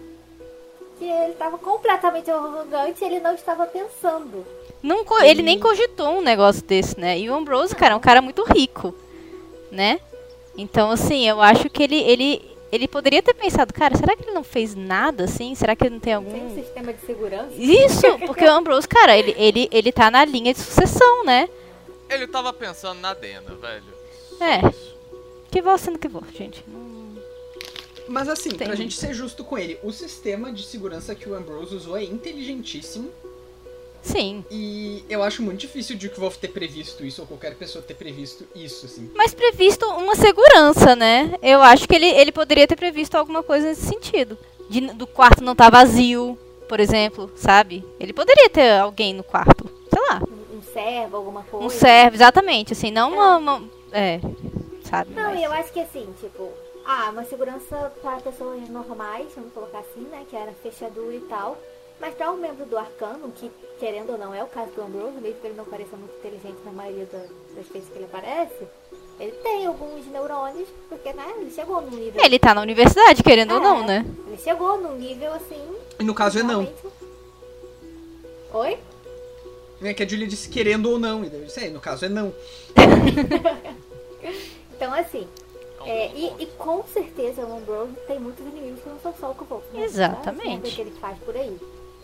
que 0.98 1.04
ele 1.04 1.32
estava 1.32 1.58
completamente 1.58 2.30
arrogante 2.30 3.04
e 3.04 3.06
ele 3.06 3.20
não 3.20 3.34
estava 3.34 3.66
pensando. 3.66 4.46
Não, 4.82 5.04
ele 5.22 5.42
nem 5.42 5.60
cogitou 5.60 6.08
um 6.08 6.22
negócio 6.22 6.62
desse, 6.62 6.98
né? 6.98 7.18
E 7.18 7.28
o 7.28 7.34
Ambrose, 7.34 7.76
cara, 7.76 7.92
é 7.92 7.96
um 7.96 8.00
cara 8.00 8.22
muito 8.22 8.42
rico, 8.44 8.94
né? 9.70 10.00
Então, 10.58 10.90
assim, 10.90 11.26
eu 11.28 11.40
acho 11.40 11.70
que 11.70 11.84
ele, 11.84 11.94
ele, 11.94 12.42
ele 12.72 12.88
poderia 12.88 13.22
ter 13.22 13.32
pensado, 13.32 13.72
cara, 13.72 13.96
será 13.96 14.16
que 14.16 14.24
ele 14.24 14.32
não 14.32 14.42
fez 14.42 14.74
nada, 14.74 15.24
assim? 15.24 15.54
Será 15.54 15.76
que 15.76 15.84
ele 15.84 15.94
não 15.94 16.00
tem 16.00 16.14
algum... 16.14 16.32
Tem 16.32 16.46
um 16.46 16.54
sistema 16.54 16.92
de 16.92 17.00
segurança. 17.06 17.54
Isso, 17.56 18.18
porque 18.26 18.44
o 18.44 18.50
Ambrose, 18.50 18.88
cara, 18.88 19.16
ele, 19.16 19.34
ele, 19.38 19.68
ele 19.70 19.92
tá 19.92 20.10
na 20.10 20.24
linha 20.24 20.52
de 20.52 20.58
sucessão, 20.58 21.24
né? 21.24 21.48
Ele 22.10 22.26
tava 22.26 22.52
pensando 22.52 23.00
na 23.00 23.14
Dena, 23.14 23.54
velho. 23.54 23.84
É. 24.40 24.60
Que 25.48 25.62
vou 25.62 25.78
sendo 25.78 25.98
que 25.98 26.08
vou, 26.08 26.24
gente. 26.34 26.64
Mas 28.08 28.28
assim, 28.28 28.50
pra 28.50 28.66
Entendi. 28.66 28.82
gente 28.82 28.96
ser 28.96 29.14
justo 29.14 29.44
com 29.44 29.56
ele, 29.56 29.78
o 29.82 29.92
sistema 29.92 30.50
de 30.50 30.64
segurança 30.64 31.14
que 31.14 31.28
o 31.28 31.34
Ambrose 31.34 31.74
usou 31.76 31.96
é 31.96 32.02
inteligentíssimo. 32.02 33.12
Sim. 34.02 34.44
E 34.50 35.04
eu 35.08 35.22
acho 35.22 35.42
muito 35.42 35.60
difícil 35.60 35.96
o 35.96 35.98
Duke 35.98 36.18
Wolf 36.18 36.36
ter 36.36 36.48
previsto 36.48 37.04
isso, 37.04 37.20
ou 37.22 37.26
qualquer 37.26 37.54
pessoa 37.56 37.82
ter 37.82 37.94
previsto 37.94 38.46
isso, 38.54 38.86
assim. 38.86 39.10
Mas 39.14 39.34
previsto 39.34 39.84
uma 39.86 40.14
segurança, 40.14 40.96
né? 40.96 41.34
Eu 41.42 41.60
acho 41.62 41.86
que 41.86 41.94
ele, 41.94 42.06
ele 42.06 42.32
poderia 42.32 42.66
ter 42.66 42.76
previsto 42.76 43.16
alguma 43.16 43.42
coisa 43.42 43.68
nesse 43.68 43.82
sentido. 43.86 44.38
De, 44.70 44.80
do 44.92 45.06
quarto 45.06 45.42
não 45.42 45.54
tá 45.54 45.68
vazio, 45.70 46.38
por 46.68 46.78
exemplo, 46.80 47.30
sabe? 47.36 47.84
Ele 47.98 48.12
poderia 48.12 48.48
ter 48.50 48.78
alguém 48.78 49.14
no 49.14 49.22
quarto. 49.24 49.68
Sei 49.92 50.02
lá. 50.08 50.20
Um, 50.52 50.58
um 50.58 50.62
servo, 50.62 51.16
alguma 51.16 51.42
coisa. 51.42 51.66
Um 51.66 51.70
servo, 51.70 52.16
exatamente. 52.16 52.72
Assim, 52.72 52.90
não 52.90 53.12
uma. 53.12 53.36
uma- 53.36 53.62
é. 53.92 54.20
Sabe? 54.84 55.12
Não, 55.14 55.30
mas- 55.30 55.40
e 55.40 55.44
eu 55.44 55.52
acho 55.52 55.72
que 55.72 55.80
assim, 55.80 56.06
tipo, 56.20 56.50
ah, 56.84 57.10
uma 57.12 57.24
segurança 57.24 57.92
para 58.02 58.16
pessoas 58.20 58.68
normais, 58.68 59.26
vamos 59.34 59.52
colocar 59.52 59.78
assim, 59.80 60.00
né? 60.10 60.24
Que 60.28 60.36
era 60.36 60.52
fechadura 60.62 61.14
e 61.14 61.20
tal. 61.20 61.58
Mas 62.00 62.14
para 62.14 62.30
um 62.30 62.36
membro 62.36 62.64
do 62.64 62.78
Arcano, 62.78 63.30
que 63.32 63.50
querendo 63.80 64.10
ou 64.12 64.18
não 64.18 64.34
é 64.34 64.42
o 64.42 64.46
caso 64.46 64.70
do 64.72 64.82
Ambrose, 64.82 65.20
mesmo 65.20 65.40
que 65.40 65.46
ele 65.48 65.56
não 65.56 65.64
pareça 65.64 65.96
muito 65.96 66.14
inteligente 66.18 66.58
na 66.64 66.72
maioria 66.72 67.06
da- 67.06 67.18
das 67.56 67.66
vezes 67.68 67.88
que 67.88 67.96
ele 67.96 68.04
aparece, 68.04 68.64
ele 69.18 69.32
tem 69.32 69.66
alguns 69.66 70.06
neurônios, 70.06 70.68
porque 70.88 71.12
né, 71.12 71.24
ele 71.38 71.50
chegou 71.50 71.80
num 71.80 71.90
nível. 71.96 72.22
Ele 72.24 72.38
tá 72.38 72.54
na 72.54 72.60
universidade, 72.62 73.22
querendo 73.22 73.54
ou 73.54 73.60
não, 73.60 73.82
É, 73.82 73.86
né? 73.86 74.06
Ele 74.28 74.36
chegou 74.38 74.80
num 74.80 74.94
nível 74.96 75.32
assim. 75.32 75.60
E 75.98 76.04
no 76.04 76.14
caso 76.14 76.38
é 76.38 76.42
não. 76.42 76.60
realmente- 76.62 76.74
Oi? 78.54 78.78
É 79.82 79.94
que 79.94 80.02
a 80.02 80.08
Julia 80.08 80.26
disse 80.26 80.48
querendo 80.48 80.90
ou 80.90 80.98
não, 80.98 81.24
e 81.24 81.28
daí 81.28 81.40
eu 81.40 81.46
disse, 81.46 81.64
é, 81.64 81.68
no 81.68 81.80
caso 81.80 82.04
é 82.04 82.08
não. 82.08 82.32
Então 84.76 84.92
assim, 84.94 85.26
É 85.84 86.06
É, 86.06 86.12
e, 86.14 86.42
e 86.42 86.46
com 86.58 86.82
certeza 86.84 87.42
o 87.46 87.56
Ambrose 87.56 87.92
tem 88.06 88.18
muitos 88.18 88.44
inimigos 88.46 88.80
que 88.82 88.88
não 88.88 88.98
são 89.00 89.14
só 89.18 89.30
o 89.30 89.34
Cobalt. 89.34 89.62
Né? 89.72 89.84
Exatamente. 89.84 90.48
Merdas 90.48 90.74
que 90.74 90.80
ele 90.80 90.90
faz 91.00 91.16
por 91.18 91.36
aí. 91.36 91.56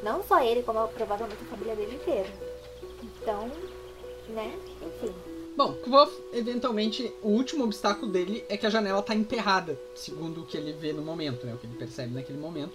Não 0.05 0.23
só 0.23 0.45
ele, 0.45 0.63
como 0.63 0.87
provavelmente 0.89 1.43
a 1.43 1.47
família 1.47 1.75
dele 1.75 1.95
inteira. 1.95 2.29
Então, 3.03 3.51
né? 4.29 4.55
Enfim. 4.83 5.15
Bom, 5.57 5.73
Kvolf, 5.77 6.13
eventualmente, 6.33 7.11
o 7.23 7.29
último 7.29 7.65
obstáculo 7.65 8.13
dele 8.13 8.45
é 8.51 8.57
que 8.57 8.67
a 8.67 8.71
janela 8.71 9.03
tá 9.03 9.15
emperrada, 9.15 9.79
segundo 9.95 10.43
o 10.43 10.47
que 10.47 10.59
ele 10.59 10.73
vê 10.73 10.93
no 10.93 11.01
momento, 11.01 11.47
né? 11.47 11.55
O 11.55 11.59
que 11.59 11.67
ele 11.67 11.79
percebe 11.79 12.13
naquele 12.13 12.39
momento. 12.39 12.75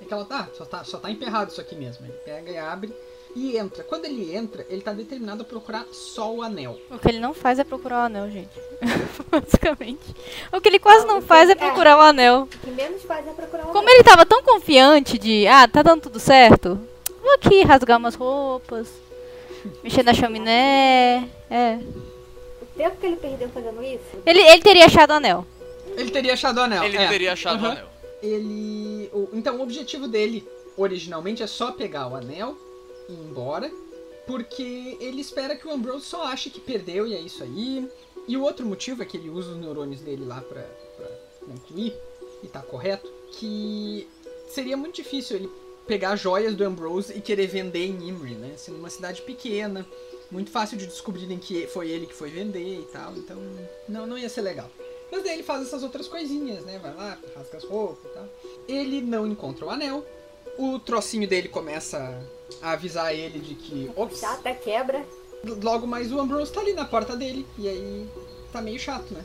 É 0.00 0.04
que 0.04 0.12
ela 0.12 0.24
tá, 0.24 0.48
só 0.52 0.64
tá, 0.64 0.82
só 0.82 0.98
tá 0.98 1.10
emperrado 1.10 1.52
isso 1.52 1.60
aqui 1.60 1.76
mesmo. 1.76 2.04
Ele 2.04 2.14
pega 2.24 2.50
e 2.50 2.58
abre 2.58 2.92
e 3.34 3.56
entra. 3.56 3.82
Quando 3.84 4.04
ele 4.04 4.34
entra, 4.34 4.64
ele 4.70 4.80
tá 4.82 4.92
determinado 4.92 5.42
a 5.42 5.44
procurar 5.44 5.84
só 5.92 6.32
o 6.32 6.42
anel. 6.42 6.78
O 6.90 6.98
que 6.98 7.08
ele 7.08 7.18
não 7.18 7.34
faz 7.34 7.58
é 7.58 7.64
procurar 7.64 8.02
o 8.02 8.06
anel, 8.06 8.30
gente. 8.30 8.50
Basicamente. 9.30 10.14
O 10.52 10.60
que 10.60 10.68
ele 10.68 10.78
quase 10.78 11.06
não 11.06 11.16
Não, 11.16 11.22
faz 11.22 11.48
é 11.48 11.52
é. 11.52 11.54
procurar 11.56 11.96
o 11.98 12.00
anel. 12.00 12.42
O 12.42 12.46
que 12.46 12.70
menos 12.70 13.02
faz 13.02 13.26
é 13.26 13.30
procurar 13.32 13.66
um 13.68 13.72
Como 13.72 13.90
ele 13.90 14.02
tava 14.04 14.24
tão 14.24 14.42
confiante 14.42 15.18
de, 15.18 15.46
ah, 15.46 15.66
tá 15.66 15.82
dando 15.82 16.02
tudo 16.02 16.20
certo, 16.20 16.78
vou 17.22 17.34
aqui 17.34 17.62
rasgar 17.62 17.98
umas 17.98 18.14
roupas, 18.14 18.88
mexer 19.82 20.02
na 20.04 20.14
chaminé. 20.14 21.28
É. 21.50 21.78
O 22.62 22.66
tempo 22.76 22.96
que 22.98 23.06
ele 23.06 23.16
perdeu 23.16 23.48
fazendo 23.48 23.82
isso, 23.82 24.00
Ele, 24.26 24.40
ele 24.40 24.62
teria 24.62 24.86
achado 24.86 25.10
o 25.10 25.14
anel. 25.14 25.46
Ele 25.96 26.10
teria 26.10 26.32
achado 26.34 26.58
o 26.58 26.60
anel. 26.62 26.82
Ele 26.84 26.96
é. 26.96 27.08
teria 27.08 27.32
achado 27.32 27.56
o 27.62 27.64
Aham. 27.66 27.72
anel. 27.72 27.86
Ele. 28.22 29.08
o- 29.12 29.28
então 29.32 29.56
o 29.58 29.62
objetivo 29.62 30.08
dele, 30.08 30.46
originalmente, 30.76 31.42
é 31.42 31.46
só 31.46 31.72
pegar 31.72 32.06
o 32.08 32.16
anel 32.16 32.56
ir 33.08 33.14
embora. 33.14 33.70
Porque 34.26 34.96
ele 35.00 35.20
espera 35.20 35.54
que 35.54 35.66
o 35.66 35.70
Ambrose 35.70 36.06
só 36.06 36.24
ache 36.24 36.48
que 36.48 36.60
perdeu 36.60 37.06
e 37.06 37.14
é 37.14 37.20
isso 37.20 37.42
aí. 37.42 37.88
E 38.26 38.36
o 38.36 38.42
outro 38.42 38.64
motivo 38.64 39.02
é 39.02 39.06
que 39.06 39.18
ele 39.18 39.28
usa 39.28 39.50
os 39.52 39.58
neurônios 39.58 40.00
dele 40.00 40.24
lá 40.24 40.40
pra, 40.40 40.62
pra 40.96 41.06
concluir, 41.46 41.94
e 42.42 42.48
tá 42.48 42.62
correto, 42.62 43.10
que 43.32 44.08
seria 44.48 44.76
muito 44.76 44.96
difícil 44.96 45.36
ele 45.36 45.50
pegar 45.86 46.16
joias 46.16 46.54
do 46.54 46.64
Ambrose 46.64 47.12
e 47.14 47.20
querer 47.20 47.46
vender 47.46 47.84
em 47.84 48.08
Imri, 48.08 48.34
né? 48.34 48.54
Sendo 48.56 48.78
uma 48.78 48.88
cidade 48.88 49.20
pequena, 49.22 49.86
muito 50.30 50.50
fácil 50.50 50.78
de 50.78 50.86
descobrirem 50.86 51.38
que 51.38 51.66
foi 51.66 51.90
ele 51.90 52.06
que 52.06 52.14
foi 52.14 52.30
vender 52.30 52.80
e 52.80 52.88
tal, 52.90 53.14
então 53.14 53.36
não, 53.86 54.06
não 54.06 54.16
ia 54.16 54.28
ser 54.28 54.40
legal. 54.40 54.70
Mas 55.12 55.22
daí 55.22 55.34
ele 55.34 55.42
faz 55.42 55.62
essas 55.62 55.82
outras 55.82 56.08
coisinhas, 56.08 56.64
né? 56.64 56.78
Vai 56.78 56.94
lá, 56.94 57.18
rasga 57.36 57.58
as 57.58 57.64
roupas 57.64 58.10
e 58.10 58.14
tal. 58.14 58.28
Ele 58.66 59.02
não 59.02 59.26
encontra 59.26 59.66
o 59.66 59.70
anel. 59.70 60.04
O 60.58 60.78
trocinho 60.78 61.26
dele 61.28 61.48
começa 61.48 62.22
a 62.62 62.72
avisar 62.72 63.14
ele 63.14 63.38
de 63.38 63.54
que. 63.54 63.90
Ops, 63.96 64.20
já 64.20 64.32
até 64.34 64.54
quebra. 64.54 65.04
logo 65.62 65.86
mais 65.86 66.12
o 66.12 66.20
Ambrose 66.20 66.52
tá 66.52 66.60
ali 66.60 66.72
na 66.72 66.84
porta 66.84 67.16
dele. 67.16 67.44
E 67.58 67.68
aí 67.68 68.08
tá 68.52 68.60
meio 68.62 68.78
chato, 68.78 69.12
né? 69.12 69.24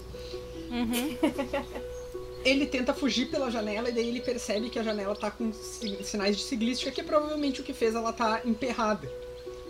Uhum. 0.72 1.18
Ele 2.46 2.66
tenta 2.66 2.94
fugir 2.94 3.26
pela 3.30 3.52
janela 3.52 3.90
e 3.90 3.92
daí 3.92 4.08
ele 4.08 4.22
percebe 4.22 4.70
que 4.70 4.80
a 4.80 4.84
janela 4.84 5.14
tá 5.14 5.30
com 5.30 5.52
si- 5.52 6.02
sinais 6.04 6.38
de 6.38 6.44
siglística, 6.44 6.90
que 6.90 7.02
é 7.02 7.04
provavelmente 7.04 7.60
o 7.60 7.64
que 7.66 7.74
fez 7.74 7.94
ela 7.96 8.14
tá 8.14 8.40
emperrada. 8.46 9.12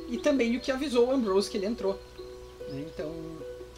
E 0.07 0.17
também 0.19 0.55
o 0.55 0.59
que 0.59 0.71
avisou 0.71 1.07
o 1.07 1.11
Ambrose 1.11 1.49
que 1.49 1.57
ele 1.57 1.65
entrou. 1.65 1.99
né? 2.69 2.85
Então. 2.93 3.11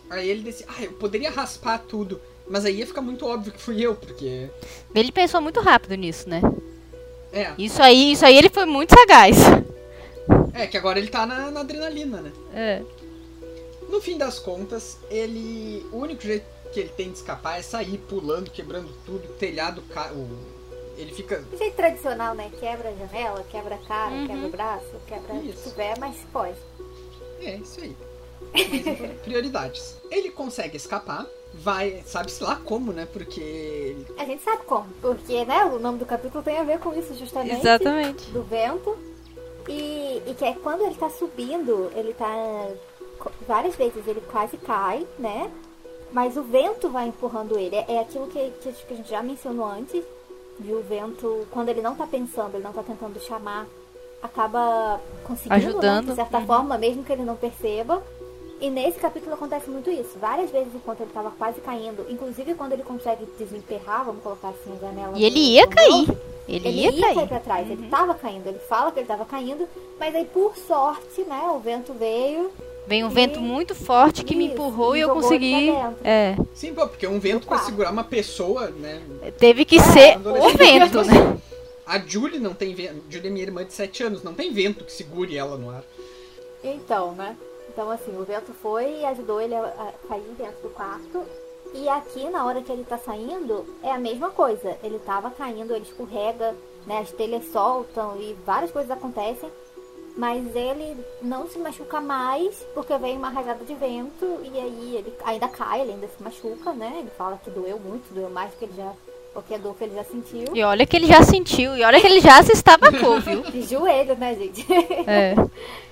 Aí 0.09 0.29
ele 0.29 0.43
disse, 0.43 0.65
ah, 0.67 0.83
eu 0.83 0.91
poderia 0.93 1.29
raspar 1.31 1.77
tudo. 1.79 2.19
Mas 2.49 2.65
aí 2.65 2.79
ia 2.79 2.85
ficar 2.87 3.01
muito 3.01 3.25
óbvio 3.25 3.53
que 3.53 3.61
fui 3.61 3.79
eu, 3.81 3.95
porque. 3.95 4.49
Ele 4.93 5.11
pensou 5.13 5.39
muito 5.39 5.61
rápido 5.61 5.95
nisso, 5.95 6.27
né? 6.27 6.41
É, 7.33 7.53
Isso 7.57 7.81
aí, 7.81 8.11
isso 8.11 8.25
aí 8.25 8.37
ele 8.37 8.49
foi 8.49 8.65
muito 8.65 8.93
sagaz. 8.93 9.37
é 10.53 10.67
que 10.67 10.77
agora 10.77 10.99
ele 10.99 11.07
tá 11.09 11.25
na, 11.25 11.49
na 11.51 11.61
adrenalina, 11.61 12.21
né? 12.21 12.31
É. 12.53 12.81
No 13.89 14.01
fim 14.01 14.17
das 14.17 14.39
contas, 14.39 14.97
ele. 15.09 15.85
O 15.91 15.97
único 15.97 16.21
jeito 16.21 16.45
que 16.73 16.79
ele 16.79 16.89
tem 16.89 17.09
de 17.11 17.17
escapar 17.17 17.59
é 17.59 17.61
sair 17.61 17.97
pulando, 17.97 18.49
quebrando 18.49 18.89
tudo, 19.05 19.25
o 19.29 19.33
telhado. 19.33 19.81
Ca... 19.93 20.11
O... 20.13 20.29
Ele 20.97 21.13
fica. 21.13 21.39
Do 21.41 21.57
jeito 21.57 21.75
tradicional, 21.75 22.33
né? 22.35 22.49
Quebra 22.59 22.89
a 22.89 22.93
janela, 22.93 23.45
quebra 23.49 23.75
a 23.75 23.77
cara, 23.79 24.11
Uhum. 24.13 24.27
quebra 24.27 24.47
o 24.47 24.49
braço, 24.49 24.85
quebra 25.07 25.33
o 25.35 25.41
que 25.41 25.53
tiver, 25.53 25.97
mas 25.99 26.15
pode. 26.31 26.55
É, 27.41 27.55
isso 27.55 27.81
aí. 27.81 27.95
Mas, 28.53 29.19
prioridades. 29.23 29.95
Ele 30.09 30.29
consegue 30.31 30.75
escapar, 30.77 31.25
vai, 31.53 32.01
sabe-se 32.05 32.43
lá 32.43 32.55
como, 32.55 32.91
né? 32.91 33.07
Porque. 33.11 33.95
A 34.17 34.25
gente 34.25 34.43
sabe 34.43 34.63
como. 34.63 34.87
Porque, 35.01 35.45
né, 35.45 35.65
o 35.65 35.79
nome 35.79 35.97
do 35.99 36.05
capítulo 36.05 36.43
tem 36.43 36.57
a 36.57 36.63
ver 36.63 36.79
com 36.79 36.93
isso 36.93 37.13
justamente. 37.15 37.59
Exatamente. 37.59 38.29
do 38.31 38.43
vento. 38.43 38.97
E, 39.67 40.21
e 40.25 40.33
que 40.37 40.43
é 40.43 40.53
quando 40.53 40.81
ele 40.81 40.95
tá 40.95 41.09
subindo, 41.09 41.91
ele 41.95 42.13
tá. 42.13 42.27
Várias 43.47 43.75
vezes 43.75 44.05
ele 44.07 44.21
quase 44.31 44.57
cai, 44.57 45.05
né? 45.19 45.51
Mas 46.11 46.35
o 46.35 46.43
vento 46.43 46.89
vai 46.89 47.07
empurrando 47.07 47.57
ele. 47.57 47.75
É, 47.75 47.85
é 47.87 47.99
aquilo 47.99 48.27
que, 48.27 48.51
que 48.61 48.93
a 48.93 48.95
gente 48.97 49.09
já 49.09 49.21
mencionou 49.21 49.65
antes. 49.65 50.03
De 50.59 50.71
o 50.73 50.81
vento, 50.83 51.47
quando 51.49 51.69
ele 51.69 51.81
não 51.81 51.95
tá 51.95 52.05
pensando, 52.05 52.53
ele 52.55 52.63
não 52.63 52.73
tá 52.73 52.83
tentando 52.83 53.19
chamar, 53.19 53.65
acaba 54.21 54.99
conseguindo, 55.23 55.55
Ajudando. 55.55 56.05
Né, 56.05 56.09
de 56.11 56.15
certa 56.15 56.37
Uhum. 56.37 56.45
forma, 56.45 56.77
mesmo 56.77 57.03
que 57.03 57.11
ele 57.11 57.23
não 57.23 57.35
perceba. 57.35 58.03
E 58.61 58.69
nesse 58.69 58.99
capítulo 58.99 59.33
acontece 59.33 59.69
muito 59.69 59.89
isso. 59.89 60.19
Várias 60.19 60.51
vezes 60.51 60.69
enquanto 60.75 61.01
ele 61.01 61.09
tava 61.11 61.31
quase 61.31 61.59
caindo, 61.61 62.05
inclusive 62.09 62.53
quando 62.53 62.73
ele 62.73 62.83
consegue 62.83 63.25
desemperrar, 63.39 64.05
vamos 64.05 64.21
colocar 64.21 64.49
assim, 64.49 64.71
a 64.73 64.79
janela. 64.79 65.13
E 65.17 65.25
ele 65.25 65.39
ia 65.39 65.65
cair. 65.67 66.05
Wolf, 66.05 66.09
Ele, 66.47 66.67
ele 66.67 66.77
ia 66.81 66.91
ia 66.91 67.01
cair. 67.01 67.15
cair 67.15 67.27
pra 67.27 67.39
trás, 67.39 67.69
ele 67.71 67.87
tava 67.89 68.13
caindo, 68.13 68.47
ele 68.47 68.59
fala 68.59 68.91
que 68.91 68.99
ele 68.99 69.07
tava 69.07 69.25
caindo, 69.25 69.67
mas 69.99 70.13
aí 70.13 70.25
por 70.25 70.55
sorte, 70.55 71.21
né, 71.23 71.41
o 71.55 71.59
vento 71.59 71.91
veio. 71.93 72.51
Vem 72.85 73.03
um 73.03 73.09
E- 73.09 73.13
vento 73.13 73.39
muito 73.41 73.73
forte 73.73 74.23
que 74.23 74.35
me 74.35 74.45
Isso, 74.45 74.53
empurrou 74.53 74.95
e 74.95 74.99
eu 75.01 75.09
consegui. 75.09 75.69
É. 76.03 76.35
Sim, 76.53 76.73
pô, 76.75 76.87
porque 76.87 77.07
um 77.07 77.19
vento 77.19 77.47
pra 77.47 77.57
quarto. 77.57 77.65
segurar 77.65 77.91
uma 77.91 78.03
pessoa, 78.03 78.69
né? 78.69 79.01
Teve 79.39 79.65
que 79.65 79.77
É, 79.77 79.81
ser 79.81 80.17
o 80.17 80.49
vento, 80.57 81.03
né? 81.03 81.37
A 81.85 81.97
Julie 81.99 82.39
não 82.39 82.53
tem 82.53 82.73
vento. 82.75 83.01
Julie 83.09 83.27
é 83.27 83.31
minha 83.31 83.45
irmã 83.45 83.65
de 83.65 83.73
7 83.73 84.03
anos, 84.03 84.23
não 84.23 84.33
tem 84.33 84.51
vento 84.51 84.83
que 84.83 84.91
segure 84.91 85.35
ela 85.37 85.57
no 85.57 85.69
ar. 85.69 85.83
Então, 86.63 87.13
né? 87.13 87.35
Então 87.71 87.89
assim, 87.89 88.15
o 88.17 88.23
vento 88.23 88.53
foi 88.53 88.99
e 88.99 89.05
ajudou 89.05 89.41
ele 89.41 89.55
a, 89.55 89.93
cair 90.07 90.33
dentro 90.37 90.61
do 90.61 90.69
quarto. 90.69 91.23
E 91.73 91.87
aqui, 91.87 92.29
na 92.29 92.45
hora 92.45 92.61
que 92.61 92.71
ele 92.71 92.83
tá 92.83 92.97
saindo, 92.97 93.65
é 93.81 93.91
a 93.91 93.97
mesma 93.97 94.29
coisa. 94.29 94.77
Ele 94.83 94.99
tava 94.99 95.31
caindo, 95.31 95.73
ele 95.73 95.85
escorrega, 95.85 96.53
né? 96.85 96.99
As 96.99 97.11
telhas 97.11 97.45
soltam 97.51 98.17
e 98.19 98.35
várias 98.45 98.71
coisas 98.71 98.91
acontecem. 98.91 99.49
Mas 100.17 100.53
ele 100.53 100.97
não 101.21 101.47
se 101.47 101.57
machuca 101.57 102.01
mais 102.01 102.53
porque 102.73 102.97
vem 102.97 103.17
uma 103.17 103.29
rajada 103.29 103.63
de 103.63 103.73
vento 103.73 104.41
e 104.43 104.59
aí 104.59 104.97
ele 104.97 105.13
ainda 105.23 105.47
cai, 105.47 105.81
ele 105.81 105.93
ainda 105.93 106.07
se 106.07 106.21
machuca, 106.21 106.73
né? 106.73 106.97
Ele 106.99 107.09
fala 107.17 107.39
que 107.41 107.49
doeu 107.49 107.79
muito, 107.79 108.13
doeu 108.13 108.29
mais 108.29 108.51
do 108.51 108.57
que 108.57 108.65
ele 108.65 108.73
já 108.75 108.91
Porque 109.33 109.53
a 109.55 109.57
dor 109.57 109.73
que 109.75 109.85
ele 109.85 109.95
já 109.95 110.03
sentiu. 110.03 110.53
E 110.53 110.61
olha 110.61 110.85
que 110.85 110.97
ele 110.97 111.07
já 111.07 111.23
sentiu, 111.23 111.77
e 111.77 111.83
olha 111.83 112.01
que 112.01 112.07
ele 112.07 112.19
já 112.19 112.43
se 112.43 112.51
estabacou, 112.51 113.21
viu? 113.21 113.41
De 113.49 113.61
joelho, 113.61 114.17
né, 114.17 114.35
gente? 114.35 114.65
É. 115.07 115.33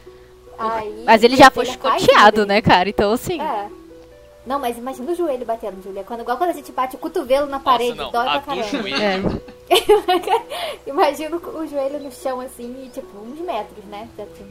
Aí, 0.59 1.03
Mas 1.05 1.23
ele 1.23 1.35
já 1.37 1.49
foi 1.49 1.65
chicoteado, 1.65 2.45
né, 2.45 2.61
cara? 2.61 2.89
Então, 2.89 3.11
assim. 3.13 3.39
É. 3.41 3.69
Não, 4.45 4.59
mas 4.59 4.77
imagina 4.77 5.11
o 5.11 5.15
joelho 5.15 5.45
batendo, 5.45 5.81
Julia. 5.83 6.03
Quando, 6.03 6.21
igual 6.21 6.37
quando 6.37 6.49
a 6.49 6.53
gente 6.53 6.71
bate 6.71 6.95
o 6.95 6.99
cotovelo 6.99 7.47
na 7.47 7.59
parede, 7.59 7.93
Nossa, 7.95 8.03
não. 8.03 8.11
dói 8.11 8.27
A 8.37 8.41
pra 8.41 8.55
caramba. 8.55 8.67
joelho. 8.67 9.41
É. 9.69 9.69
Imagina 10.89 11.35
o 11.37 11.67
joelho 11.67 11.99
no 11.99 12.11
chão 12.11 12.39
assim, 12.41 12.85
e, 12.85 12.89
tipo, 12.89 13.17
uns 13.19 13.39
metros, 13.39 13.83
né? 13.85 14.09
Já 14.17 14.25
tinha. 14.25 14.49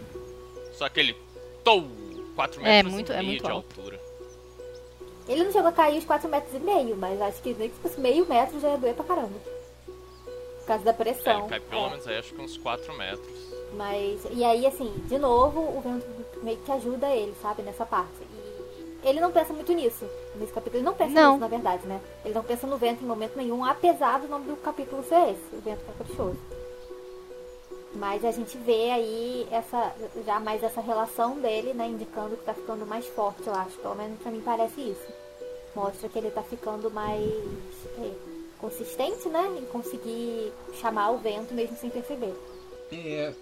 Só 0.72 0.84
aquele. 0.86 1.16
Tou! 1.64 1.84
4 2.36 2.60
É, 2.60 2.64
metros 2.64 2.92
muito- 2.94 3.10
e 3.12 3.14
é 3.14 3.18
meio 3.18 3.28
muito 3.30 3.44
de 3.44 3.50
alto. 3.50 3.66
altura. 3.80 4.00
Ele 5.28 5.44
não 5.44 5.52
chegou 5.52 5.68
a 5.68 5.72
cair 5.72 5.98
os 5.98 6.04
4 6.04 6.28
metros 6.28 6.54
e 6.54 6.58
meio, 6.60 6.96
mas 6.96 7.20
acho 7.20 7.42
que 7.42 7.52
nem 7.54 7.68
que 7.68 7.74
fosse 7.82 8.00
meio 8.00 8.24
metro 8.28 8.60
já 8.60 8.68
ia 8.70 8.78
doer 8.78 8.94
pra 8.94 9.04
caramba. 9.04 9.32
Por 9.86 10.66
causa 10.66 10.84
da 10.84 10.90
É, 10.90 10.94
pressão. 10.94 11.40
ele 11.40 11.48
cai 11.48 11.60
pelo 11.60 11.86
É. 11.86 11.90
menos 11.90 12.06
aí, 12.06 12.18
acho 12.18 12.32
que 12.32 12.40
uns 12.40 12.56
4 12.56 12.96
metros. 12.96 13.47
Mas, 13.74 14.20
e 14.30 14.44
aí, 14.44 14.66
assim, 14.66 14.92
de 15.06 15.18
novo, 15.18 15.60
o 15.60 15.80
vento 15.80 16.06
meio 16.42 16.58
que 16.58 16.72
ajuda 16.72 17.08
ele, 17.14 17.34
sabe, 17.42 17.62
nessa 17.62 17.84
parte. 17.84 18.22
E 19.04 19.06
ele 19.08 19.20
não 19.20 19.30
pensa 19.30 19.52
muito 19.52 19.72
nisso. 19.72 20.04
Nesse 20.36 20.52
capítulo, 20.52 20.78
ele 20.78 20.84
não 20.84 20.94
pensa 20.94 21.12
Não. 21.12 21.32
nisso, 21.32 21.40
na 21.40 21.48
verdade, 21.48 21.86
né? 21.86 22.00
Ele 22.24 22.34
não 22.34 22.42
pensa 22.42 22.66
no 22.66 22.76
vento 22.76 23.04
em 23.04 23.06
momento 23.06 23.36
nenhum, 23.36 23.64
apesar 23.64 24.20
do 24.20 24.28
nome 24.28 24.46
do 24.46 24.56
capítulo 24.56 25.02
ser 25.04 25.30
esse, 25.30 25.56
o 25.56 25.60
vento 25.60 25.84
caprichoso. 25.86 26.38
Mas 27.94 28.24
a 28.24 28.30
gente 28.30 28.56
vê 28.58 28.90
aí 28.90 29.48
essa, 29.50 29.94
já 30.24 30.38
mais 30.38 30.62
essa 30.62 30.80
relação 30.80 31.38
dele, 31.38 31.72
né, 31.72 31.86
indicando 31.86 32.36
que 32.36 32.44
tá 32.44 32.54
ficando 32.54 32.86
mais 32.86 33.06
forte, 33.06 33.46
eu 33.46 33.54
acho. 33.54 33.78
Pelo 33.78 33.94
menos 33.94 34.18
pra 34.20 34.30
mim 34.30 34.42
parece 34.44 34.80
isso. 34.80 35.12
Mostra 35.74 36.08
que 36.08 36.18
ele 36.18 36.30
tá 36.30 36.42
ficando 36.42 36.90
mais 36.90 37.22
é, 37.98 38.10
consistente, 38.60 39.28
né, 39.28 39.48
em 39.58 39.64
conseguir 39.66 40.52
chamar 40.74 41.10
o 41.10 41.18
vento 41.18 41.54
mesmo 41.54 41.76
sem 41.76 41.90
perceber. 41.90 42.34
É, 42.92 43.32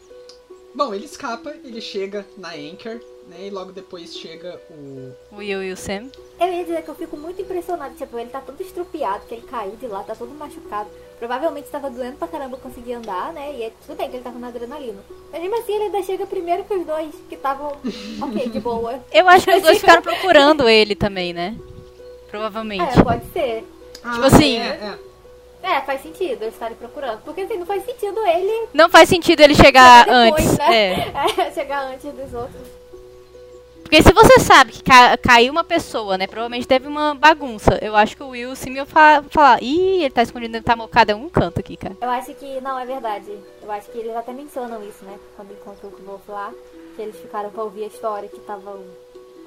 Bom, 0.77 0.93
ele 0.93 1.07
escapa, 1.07 1.55
ele 1.65 1.81
chega 1.81 2.27
na 2.37 2.51
Anchor, 2.51 3.01
né? 3.29 3.47
E 3.47 3.51
logo 3.51 3.73
depois 3.73 4.15
chega 4.15 4.61
o. 4.71 5.15
O 5.33 5.37
Will 5.39 5.63
e 5.63 5.73
o 5.73 5.77
Sam. 5.77 6.11
Eu 6.39 6.49
ia 6.53 6.65
dizer 6.65 6.83
que 6.83 6.91
eu 6.91 6.95
fico 6.95 7.17
muito 7.17 7.41
impressionada. 7.41 7.95
Tipo, 7.95 8.19
ele 8.19 8.29
tá 8.29 8.43
todo 8.43 8.61
estrupiado, 8.61 9.25
que 9.27 9.37
ele 9.37 9.47
caiu 9.51 9.75
de 9.77 9.87
lá, 9.87 10.03
tá 10.03 10.15
todo 10.15 10.35
machucado. 10.35 10.91
Provavelmente 11.19 11.65
estava 11.65 11.89
doendo 11.89 12.19
pra 12.19 12.29
caramba 12.29 12.59
conseguir 12.59 12.93
andar, 12.93 13.33
né? 13.33 13.55
E 13.57 13.63
é 13.63 13.73
tudo 13.87 13.97
bem 13.97 14.11
que 14.11 14.17
ele 14.17 14.23
tava 14.23 14.39
na 14.39 14.49
adrenalina. 14.49 15.03
Mas 15.33 15.41
mesmo 15.41 15.59
assim, 15.59 15.73
ele 15.77 15.85
ainda 15.85 16.03
chega 16.03 16.27
primeiro 16.27 16.65
que 16.65 16.75
os 16.75 16.85
dois, 16.85 17.15
que 17.27 17.37
estavam 17.37 17.73
ok, 18.21 18.51
de 18.51 18.61
boa. 18.61 19.03
Eu 19.11 19.27
acho 19.31 19.47
que 19.47 19.57
os 19.57 19.63
dois 19.63 19.79
ficaram 19.81 20.03
procurando 20.03 20.69
ele 20.69 20.95
também, 20.95 21.33
né? 21.33 21.57
Provavelmente. 22.29 22.99
É, 22.99 23.03
pode 23.03 23.25
ser. 23.33 23.65
Ah, 24.05 24.27
assim, 24.27 24.59
É, 24.59 24.67
é. 24.67 24.99
É, 25.69 25.81
faz 25.81 26.01
sentido 26.03 26.43
eles 26.43 26.55
estarem 26.55 26.77
procurando. 26.77 27.21
Porque 27.23 27.41
assim, 27.41 27.57
não 27.59 27.67
faz 27.67 27.85
sentido 27.85 28.21
ele 28.27 28.69
Não 28.73 28.89
faz 28.89 29.09
sentido 29.09 29.41
ele 29.41 29.55
chegar 29.55 30.05
depois, 30.05 30.47
antes. 30.47 30.59
né? 30.59 30.75
É. 30.93 31.13
É, 31.43 31.51
chegar 31.53 31.83
antes 31.87 32.13
dos 32.13 32.33
outros. 32.33 32.63
Porque 33.83 34.03
se 34.03 34.13
você 34.13 34.41
sabe 34.41 34.73
que 34.73 34.83
ca- 34.83 35.17
caiu 35.17 35.53
uma 35.53 35.63
pessoa, 35.63 36.19
né? 36.19 36.27
Provavelmente 36.27 36.67
teve 36.67 36.89
uma 36.89 37.15
bagunça. 37.15 37.79
Eu 37.81 37.95
acho 37.95 38.17
que 38.17 38.23
o 38.23 38.31
Will, 38.31 38.57
se 38.57 38.69
me 38.69 38.85
fa 38.85 39.23
falar, 39.31 39.63
ih, 39.63 40.03
ele 40.03 40.11
tá 40.11 40.23
escondido, 40.23 40.57
ele 40.57 40.65
tá 40.65 40.75
mocado 40.75 41.13
em 41.13 41.15
um 41.15 41.29
canto 41.29 41.61
aqui, 41.61 41.77
cara. 41.77 41.97
Eu 42.01 42.11
acho 42.11 42.35
que, 42.35 42.61
não, 42.61 42.77
é 42.79 42.85
verdade. 42.85 43.31
Eu 43.63 43.71
acho 43.71 43.89
que 43.93 43.99
eles 43.99 44.17
até 44.17 44.33
mencionam 44.33 44.83
isso, 44.83 45.05
né? 45.05 45.17
Quando 45.37 45.53
encontram 45.53 45.91
o 45.91 46.03
Wolf 46.05 46.29
lá. 46.29 46.53
Que 46.97 47.03
eles 47.03 47.17
ficaram 47.17 47.51
pra 47.51 47.63
ouvir 47.63 47.85
a 47.85 47.87
história 47.89 48.29
que 48.29 48.39
estavam 48.39 48.83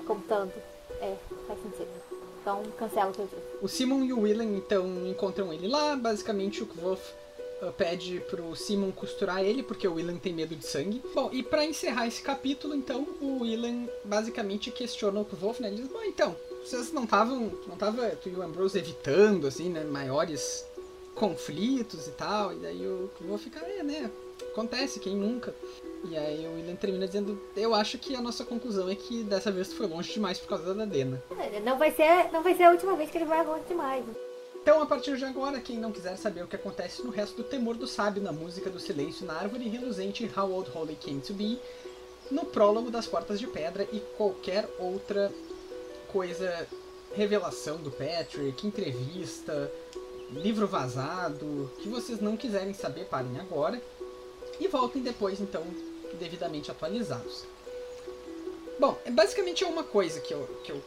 contando. 0.08 0.54
É, 1.02 1.14
faz 1.48 1.60
sentido. 1.62 1.99
Então, 2.42 2.64
cancela 2.78 3.10
o 3.10 3.14
que 3.14 3.20
eu 3.20 3.26
disse. 3.26 3.42
O 3.62 3.68
Simon 3.68 4.04
e 4.04 4.14
o 4.14 4.22
Willen 4.22 4.56
então 4.58 4.86
encontram 5.08 5.52
ele 5.52 5.68
lá. 5.68 5.96
Basicamente, 5.96 6.64
o 6.64 6.66
Kvof 6.66 7.02
uh, 7.62 7.72
pede 7.74 8.20
pro 8.30 8.56
Simon 8.56 8.92
costurar 8.92 9.44
ele, 9.44 9.62
porque 9.62 9.88
o 9.88 9.96
Willen 9.96 10.18
tem 10.18 10.34
medo 10.34 10.56
de 10.56 10.66
sangue. 10.66 11.02
Bom, 11.14 11.30
e 11.32 11.44
pra 11.44 11.66
encerrar 11.66 12.08
esse 12.08 12.22
capítulo, 12.22 12.74
então, 12.76 13.08
o 13.22 13.42
Willen 13.42 13.90
basicamente 14.06 14.72
questiona 14.72 15.20
o 15.20 15.26
Kvof, 15.26 15.62
né? 15.62 15.68
Ele 15.68 15.78
diz: 15.78 15.88
Bom, 15.88 16.04
então, 16.04 16.36
vocês 16.64 16.92
não 16.92 17.04
estavam. 17.04 17.52
Não 17.68 17.76
tava 17.76 18.10
tu 18.12 18.30
e 18.30 18.36
o 18.36 18.42
Ambrose 18.42 18.78
evitando, 18.78 19.48
assim, 19.48 19.70
né? 19.70 19.84
Maiores 19.84 20.66
conflitos 21.16 22.08
e 22.08 22.12
tal. 22.12 22.54
E 22.54 22.58
daí 22.58 22.88
o 22.88 23.10
Kvof 23.18 23.44
fica: 23.44 23.60
É, 23.60 23.84
né? 23.84 24.10
Acontece, 24.52 25.00
quem 25.00 25.16
nunca? 25.16 25.54
E 26.04 26.18
aí 26.18 26.48
o 26.48 26.56
Willen 26.56 26.76
termina 26.76 27.08
dizendo: 27.08 27.40
Eu 27.56 27.76
acho 27.76 27.98
que 27.98 28.16
a 28.16 28.22
nossa 28.22 28.46
conclusão 28.46 28.90
é 28.90 28.96
que 28.96 29.24
dessa 29.24 29.52
vez 29.52 29.70
tu 29.70 29.76
foi 29.76 29.88
longe 29.88 30.14
demais 30.14 30.40
por 30.40 30.48
causa 30.48 30.74
da 30.74 30.86
Dena. 30.86 31.22
Não 31.64 31.78
vai, 31.78 31.92
ser, 31.92 32.32
não 32.32 32.42
vai 32.42 32.56
ser 32.56 32.64
a 32.64 32.72
última 32.72 32.96
vez 32.96 33.10
que 33.10 33.18
ele 33.18 33.26
vai 33.26 33.46
longe 33.46 33.64
demais. 33.68 34.06
Então, 34.62 34.82
a 34.82 34.86
partir 34.86 35.18
de 35.18 35.26
agora, 35.26 35.60
quem 35.60 35.78
não 35.78 35.92
quiser 35.92 36.18
saber 36.18 36.44
o 36.44 36.48
que 36.48 36.56
acontece 36.56 37.02
no 37.02 37.10
resto 37.10 37.38
do 37.38 37.44
Temor 37.44 37.76
do 37.76 37.88
Sábio, 37.88 38.22
na 38.22 38.32
música 38.32 38.70
do 38.70 38.80
Silêncio 38.80 39.26
na 39.26 39.34
Árvore 39.34 39.68
Reluzente 39.68 40.30
How 40.36 40.52
Old 40.52 40.70
Holy 40.76 40.96
Came 40.96 41.22
to 41.22 41.34
Be, 41.34 41.60
no 42.30 42.46
prólogo 42.46 42.92
das 42.92 43.08
Portas 43.08 43.40
de 43.40 43.48
Pedra 43.48 43.88
e 43.92 44.00
qualquer 44.18 44.70
outra 44.78 45.32
coisa, 46.12 46.68
revelação 47.16 47.78
do 47.78 47.90
Patrick, 47.90 48.68
entrevista, 48.68 49.72
livro 50.32 50.68
vazado, 50.68 51.72
que 51.80 51.90
vocês 51.90 52.20
não 52.20 52.38
quiserem 52.38 52.74
saber, 52.74 53.06
parem 53.06 53.40
agora 53.40 53.82
e 54.60 54.68
voltem 54.68 55.02
depois, 55.02 55.40
então, 55.40 55.64
devidamente 56.16 56.72
atualizados. 56.72 57.46
Bom, 58.80 58.98
é 59.06 59.12
basicamente 59.12 59.64
é 59.64 59.68
uma 59.68 59.84
coisa 59.84 60.20
que 60.22 60.34
eu, 60.34 60.48
que 60.64 60.72
eu 60.72 60.82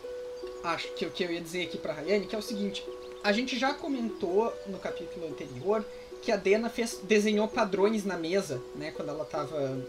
acho 0.64 0.88
que 0.94 1.04
eu, 1.04 1.10
que 1.10 1.22
eu 1.22 1.30
ia 1.30 1.40
dizer 1.40 1.64
aqui 1.64 1.76
pra 1.76 1.92
Rayane, 1.92 2.26
que 2.26 2.34
é 2.34 2.38
o 2.38 2.42
seguinte: 2.42 2.84
a 3.22 3.32
gente 3.32 3.58
já 3.58 3.74
comentou 3.74 4.52
no 4.66 4.78
capítulo 4.78 5.26
anterior 5.28 5.84
que 6.22 6.32
a 6.32 6.36
Dena 6.36 6.70
fez, 6.70 7.00
desenhou 7.02 7.48
padrões 7.48 8.04
na 8.04 8.16
mesa, 8.16 8.62
né? 8.74 8.90
Quando 8.92 9.10
ela 9.10 9.24
tava. 9.24 9.84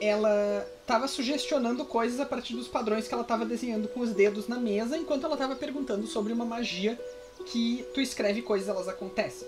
Ela 0.00 0.66
tava 0.86 1.06
sugestionando 1.06 1.84
coisas 1.84 2.18
a 2.18 2.26
partir 2.26 2.54
dos 2.54 2.66
padrões 2.66 3.06
que 3.06 3.14
ela 3.14 3.22
tava 3.22 3.44
desenhando 3.44 3.88
com 3.88 4.00
os 4.00 4.12
dedos 4.12 4.48
na 4.48 4.56
mesa, 4.56 4.96
enquanto 4.96 5.24
ela 5.24 5.36
tava 5.36 5.54
perguntando 5.54 6.06
sobre 6.06 6.32
uma 6.32 6.44
magia 6.44 6.98
que 7.46 7.86
tu 7.94 8.00
escreve 8.00 8.42
coisas 8.42 8.68
elas 8.68 8.88
acontecem. 8.88 9.46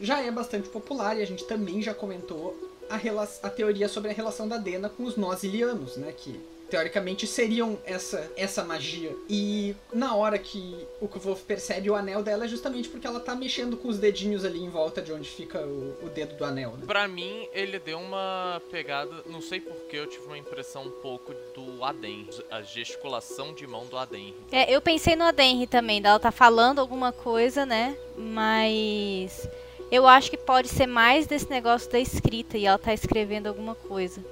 Já 0.00 0.22
é 0.22 0.30
bastante 0.30 0.68
popular 0.68 1.18
e 1.18 1.22
a 1.22 1.26
gente 1.26 1.44
também 1.44 1.82
já 1.82 1.92
comentou 1.92 2.69
a, 2.90 3.46
a 3.46 3.50
teoria 3.50 3.88
sobre 3.88 4.10
a 4.10 4.14
relação 4.14 4.48
da 4.48 4.56
Dena 4.56 4.88
com 4.88 5.04
os 5.04 5.16
nós 5.16 5.42
ilianos, 5.42 5.96
né? 5.96 6.12
Que 6.16 6.38
teoricamente 6.70 7.26
seriam 7.26 7.78
essa, 7.84 8.30
essa 8.36 8.64
magia. 8.64 9.14
E 9.28 9.74
na 9.92 10.14
hora 10.14 10.38
que 10.38 10.86
o 11.00 11.08
Kvolf 11.08 11.42
percebe 11.42 11.90
o 11.90 11.94
anel 11.96 12.22
dela 12.22 12.44
é 12.44 12.48
justamente 12.48 12.88
porque 12.88 13.06
ela 13.06 13.18
tá 13.18 13.34
mexendo 13.34 13.76
com 13.76 13.88
os 13.88 13.98
dedinhos 13.98 14.44
ali 14.44 14.60
em 14.60 14.70
volta 14.70 15.02
de 15.02 15.12
onde 15.12 15.28
fica 15.28 15.58
o, 15.58 16.06
o 16.06 16.08
dedo 16.08 16.36
do 16.36 16.44
anel, 16.44 16.76
né? 16.78 16.84
Pra 16.86 17.08
mim, 17.08 17.48
ele 17.52 17.78
deu 17.78 17.98
uma 17.98 18.62
pegada. 18.70 19.10
Não 19.26 19.42
sei 19.42 19.60
porque 19.60 19.96
eu 19.96 20.06
tive 20.06 20.26
uma 20.26 20.38
impressão 20.38 20.84
um 20.84 20.90
pouco 20.90 21.34
do 21.54 21.84
Aden. 21.84 22.28
A 22.50 22.62
gesticulação 22.62 23.52
de 23.52 23.66
mão 23.66 23.86
do 23.86 23.98
Aden. 23.98 24.34
É, 24.52 24.72
eu 24.72 24.80
pensei 24.80 25.16
no 25.16 25.24
Adenri 25.24 25.66
também, 25.66 26.00
dela 26.00 26.20
tá 26.20 26.30
falando 26.30 26.78
alguma 26.78 27.12
coisa, 27.12 27.66
né? 27.66 27.96
Mas 28.16 29.48
eu 29.90 30.06
acho 30.06 30.30
que 30.30 30.36
pode 30.36 30.68
ser 30.68 30.86
mais 30.86 31.26
desse 31.26 31.50
negócio 31.50 31.90
da 31.90 31.98
escrita 31.98 32.56
e 32.56 32.66
ela 32.66 32.78
tá 32.78 32.94
escrevendo 32.94 33.48
alguma 33.48 33.74
coisa. 33.74 34.24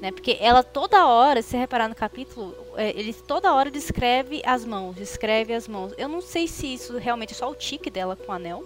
Né? 0.00 0.12
Porque 0.12 0.36
ela 0.40 0.62
toda 0.62 1.06
hora, 1.06 1.42
se 1.42 1.56
reparar 1.56 1.88
no 1.88 1.94
capítulo, 1.94 2.54
é, 2.76 2.90
ele 2.90 3.12
toda 3.12 3.54
hora 3.54 3.70
descreve 3.70 4.42
as 4.44 4.64
mãos, 4.64 4.94
descreve 4.94 5.54
as 5.54 5.66
mãos. 5.66 5.92
Eu 5.96 6.08
não 6.08 6.20
sei 6.20 6.46
se 6.46 6.72
isso 6.72 6.98
realmente 6.98 7.32
é 7.32 7.36
só 7.36 7.50
o 7.50 7.54
tique 7.54 7.90
dela 7.90 8.14
com 8.14 8.30
o 8.30 8.34
anel. 8.34 8.64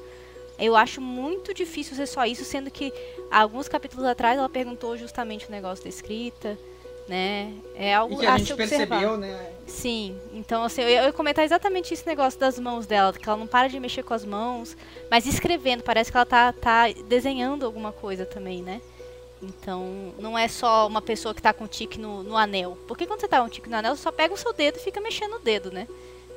Eu 0.59 0.75
acho 0.75 1.01
muito 1.01 1.55
difícil 1.55 1.95
ser 1.95 2.07
só 2.07 2.27
isso, 2.27 2.45
sendo 2.45 2.71
que 2.71 2.93
alguns 3.31 3.69
capítulos 3.69 4.05
atrás 4.05 4.37
ela 4.37 4.49
perguntou 4.49 4.97
justamente 4.97 5.47
o 5.47 5.53
negócio 5.53 5.85
da 5.85 5.89
escrita, 5.89 6.59
né? 7.09 7.53
É 7.75 7.95
algo 7.95 8.15
E 8.15 8.19
que 8.19 8.27
a, 8.27 8.35
a 8.35 8.39
gente 8.39 8.55
percebeu, 8.55 9.17
né? 9.17 9.53
Sim, 9.67 10.17
então 10.33 10.63
assim, 10.63 10.83
eu 10.83 10.89
ia 10.89 11.13
comentar 11.13 11.45
exatamente 11.45 11.93
esse 11.93 12.07
negócio 12.07 12.39
das 12.39 12.59
mãos 12.59 12.87
dela, 12.87 13.13
que 13.13 13.29
ela 13.29 13.39
não 13.39 13.47
para 13.47 13.69
de 13.69 13.79
mexer 13.81 14.03
com 14.03 14.15
as 14.15 14.25
mãos, 14.25 14.77
mas 15.11 15.27
escrevendo, 15.27 15.83
parece 15.83 16.11
que 16.11 16.17
ela 16.17 16.27
tá, 16.27 16.53
tá 16.53 16.85
desenhando 17.07 17.67
alguma 17.67 17.93
coisa 17.93 18.25
também, 18.25 18.63
né? 18.63 18.81
Então, 19.43 20.13
não 20.19 20.37
é 20.37 20.49
só 20.49 20.87
uma 20.87 21.01
pessoa 21.01 21.35
que 21.35 21.43
tá 21.43 21.53
com 21.53 21.67
tique 21.67 21.99
no, 21.99 22.23
no 22.23 22.37
anel. 22.37 22.77
Porque 22.89 23.07
quando 23.07 23.21
você 23.21 23.29
tá 23.29 23.39
com 23.39 23.47
um 23.47 23.49
tique 23.49 23.71
no 23.71 23.77
anel, 23.77 23.95
você 23.95 24.03
só 24.03 24.11
pega 24.11 24.35
o 24.35 24.37
seu 24.37 24.53
dedo 24.53 24.77
e 24.79 24.81
fica 24.81 25.01
mexendo 25.01 25.35
o 25.35 25.39
dedo, 25.39 25.71
né? 25.71 25.87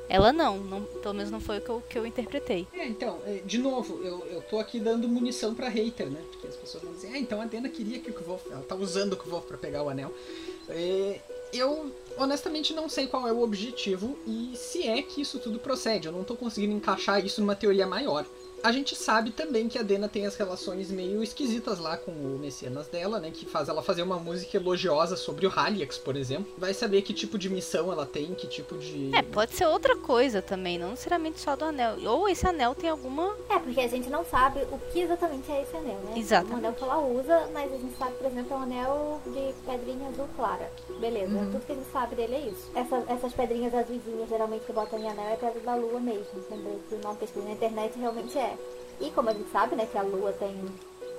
Ela 0.08 0.32
não, 0.32 0.58
não 0.58 0.82
pelo 0.82 1.14
menos 1.14 1.30
não 1.30 1.40
foi 1.40 1.58
o 1.58 1.60
que 1.60 1.70
eu, 1.70 1.82
que 1.88 1.98
eu 1.98 2.06
interpretei. 2.06 2.66
É, 2.74 2.86
então, 2.86 3.18
é, 3.26 3.40
de 3.44 3.58
novo, 3.58 4.00
eu, 4.04 4.24
eu 4.26 4.42
tô 4.42 4.58
aqui 4.58 4.78
dando 4.78 5.08
munição 5.08 5.54
pra 5.54 5.68
hater, 5.68 6.10
né? 6.10 6.20
Porque 6.30 6.46
as 6.46 6.56
pessoas 6.56 6.84
vão 6.84 6.92
dizer, 6.92 7.08
ah, 7.14 7.18
então 7.18 7.40
a 7.40 7.46
Dena 7.46 7.68
queria 7.68 7.98
que 7.98 8.10
o 8.10 8.14
Kvolf, 8.14 8.46
ela 8.50 8.62
tá 8.62 8.74
usando 8.74 9.14
o 9.14 9.16
Kvolf 9.16 9.46
pra 9.46 9.56
pegar 9.56 9.82
o 9.82 9.88
anel. 9.88 10.12
É, 10.68 11.20
eu, 11.52 11.92
honestamente, 12.16 12.72
não 12.72 12.88
sei 12.88 13.06
qual 13.06 13.28
é 13.28 13.32
o 13.32 13.42
objetivo 13.42 14.18
e 14.26 14.56
se 14.56 14.86
é 14.86 15.02
que 15.02 15.20
isso 15.20 15.38
tudo 15.38 15.58
procede. 15.58 16.06
Eu 16.08 16.12
não 16.12 16.24
tô 16.24 16.34
conseguindo 16.34 16.74
encaixar 16.74 17.24
isso 17.24 17.40
numa 17.40 17.54
teoria 17.54 17.86
maior. 17.86 18.24
A 18.62 18.70
gente 18.70 18.94
sabe 18.94 19.32
também 19.32 19.68
que 19.68 19.76
a 19.76 19.82
Dena 19.82 20.08
tem 20.08 20.24
as 20.24 20.36
relações 20.36 20.88
meio 20.90 21.20
esquisitas 21.22 21.80
lá 21.80 21.96
com 21.96 22.12
o 22.12 22.38
mecenas 22.38 22.86
dela, 22.86 23.18
né? 23.18 23.30
Que 23.32 23.44
faz 23.44 23.68
ela 23.68 23.82
fazer 23.82 24.02
uma 24.02 24.18
música 24.18 24.56
elogiosa 24.56 25.16
sobre 25.16 25.46
o 25.46 25.52
Haliax, 25.54 25.98
por 25.98 26.16
exemplo. 26.16 26.52
Vai 26.56 26.72
saber 26.72 27.02
que 27.02 27.12
tipo 27.12 27.36
de 27.36 27.50
missão 27.50 27.90
ela 27.90 28.06
tem, 28.06 28.34
que 28.34 28.46
tipo 28.46 28.78
de. 28.78 29.10
É, 29.16 29.20
pode 29.22 29.54
ser 29.54 29.66
outra 29.66 29.96
coisa 29.96 30.40
também, 30.40 30.78
não 30.78 30.90
necessariamente 30.90 31.40
só 31.40 31.56
do 31.56 31.64
anel. 31.64 31.96
Ou 32.08 32.28
esse 32.28 32.46
anel 32.46 32.72
tem 32.74 32.88
alguma. 32.88 33.34
É, 33.50 33.58
porque 33.58 33.80
a 33.80 33.88
gente 33.88 34.08
não 34.08 34.24
sabe 34.24 34.60
o 34.70 34.78
que 34.92 35.00
exatamente 35.00 35.50
é 35.50 35.62
esse 35.62 35.76
anel, 35.76 35.98
né? 36.04 36.12
Exatamente. 36.16 36.54
O 36.54 36.58
anel 36.58 36.72
que 36.74 36.84
ela 36.84 36.98
usa, 36.98 37.48
mas 37.52 37.72
a 37.72 37.76
gente 37.76 37.96
sabe, 37.98 38.12
por 38.16 38.26
exemplo, 38.28 38.54
é 38.54 38.56
um 38.56 38.62
anel 38.62 39.20
de 39.26 39.54
pedrinha 39.66 40.08
azul 40.08 40.28
clara. 40.36 40.70
Beleza, 41.00 41.32
tudo 41.50 41.66
que 41.66 41.72
a 41.72 41.74
gente 41.74 41.90
sabe 41.92 42.14
dele 42.14 42.34
é 42.36 42.40
isso. 42.48 42.70
Essa- 42.76 43.04
essas 43.08 43.32
pedrinhas 43.32 43.74
azuisinhas, 43.74 44.28
geralmente 44.28 44.64
que 44.64 44.72
botam 44.72 45.00
em 45.00 45.08
anel, 45.08 45.30
é 45.32 45.36
pedra 45.36 45.60
da 45.62 45.74
lua 45.74 45.98
mesmo. 45.98 46.26
Lembrei 46.48 46.78
que 46.88 46.94
não 47.04 47.16
pesquisei 47.16 47.48
na 47.48 47.54
internet 47.54 47.98
realmente 47.98 48.38
é. 48.38 48.51
E 49.00 49.10
como 49.10 49.30
a 49.30 49.32
gente 49.32 49.50
sabe, 49.50 49.74
né, 49.76 49.86
que 49.90 49.98
a 49.98 50.02
lua 50.02 50.32
tem 50.32 50.54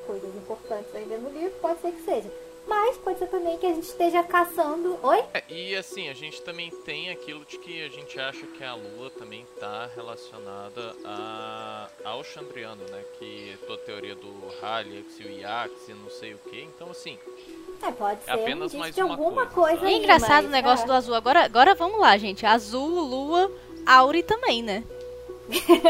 coisas 0.08 0.34
importantes 0.36 0.93
aí 0.96 1.06
dentro 1.06 1.30
do 1.30 1.38
livro, 1.38 1.52
pode 1.62 1.80
ser 1.82 1.91
que 1.91 2.02
seja. 2.02 2.32
Mas 2.65 2.96
pode 2.98 3.19
ser 3.19 3.28
também 3.28 3.58
que 3.58 3.65
a 3.65 3.74
gente 3.74 3.84
esteja 3.84 4.24
caçando. 4.24 4.98
Oi? 5.04 5.22
É, 5.34 5.43
e 5.50 5.76
assim, 5.76 6.08
a 6.08 6.13
gente 6.13 6.41
também 6.43 6.69
tem 6.86 7.10
aquilo 7.10 7.43
de 7.43 7.58
que 7.58 7.84
a 7.84 7.89
gente 7.89 8.17
acha 8.17 8.48
que 8.48 8.63
a 8.63 8.74
Lua 8.74 9.10
também 9.10 9.46
tá 9.60 9.89
relacionada 9.93 10.96
a, 11.04 11.89
ao 12.06 12.24
Chandriano, 12.24 12.82
né? 12.89 13.04
Que 13.19 13.52
é 13.62 13.65
toda 13.67 13.82
a 13.82 13.86
teoria 13.86 14.15
do 14.15 14.32
Haliax 14.62 15.19
e 15.19 15.24
o 15.26 15.30
Iax 15.30 15.89
e 15.89 15.93
não 15.93 16.10
sei 16.10 16.36
o 16.36 16.38
que. 16.38 16.62
Então, 16.62 16.89
assim, 16.89 17.19
É, 17.86 17.91
pode 17.91 18.22
É 18.22 18.24
ser 18.24 18.32
apenas 18.32 18.74
mais 18.74 18.96
de 18.96 19.04
uma 19.04 19.12
alguma 19.15 19.46
coisa, 19.46 19.80
coisa. 19.80 19.93
é 19.93 19.98
engraçado 19.98 20.46
o 20.46 20.50
mas, 20.50 20.52
negócio 20.52 20.84
é. 20.84 20.88
do 20.88 20.93
azul. 20.93 21.15
Agora, 21.15 21.43
agora 21.43 21.76
vamos 21.76 22.00
lá, 22.00 22.17
gente. 22.17 22.46
Azul, 22.46 22.88
lua, 23.02 23.52
Auri 23.86 24.24
também, 24.24 24.63
né? 24.63 24.86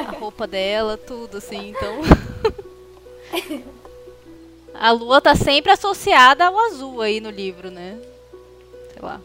A 0.08 0.12
roupa 0.12 0.48
dela, 0.48 0.98
tudo 0.98 1.38
assim, 1.38 1.70
então. 1.70 2.02
A 4.74 4.92
lua 4.92 5.22
tá 5.22 5.36
sempre 5.36 5.72
associada 5.72 6.46
ao 6.46 6.58
azul 6.58 7.02
aí 7.02 7.22
no 7.22 7.30
livro, 7.30 7.70
né? 7.70 8.02
Sei 8.92 9.02
lá. 9.02 9.22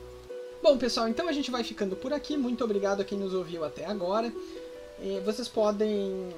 Bom, 0.62 0.76
pessoal, 0.76 1.08
então 1.08 1.26
a 1.28 1.32
gente 1.32 1.50
vai 1.50 1.64
ficando 1.64 1.96
por 1.96 2.12
aqui. 2.12 2.36
Muito 2.36 2.62
obrigado 2.62 3.00
a 3.00 3.04
quem 3.04 3.18
nos 3.18 3.32
ouviu 3.32 3.64
até 3.64 3.86
agora. 3.86 4.30
Vocês 5.24 5.48
podem 5.48 6.34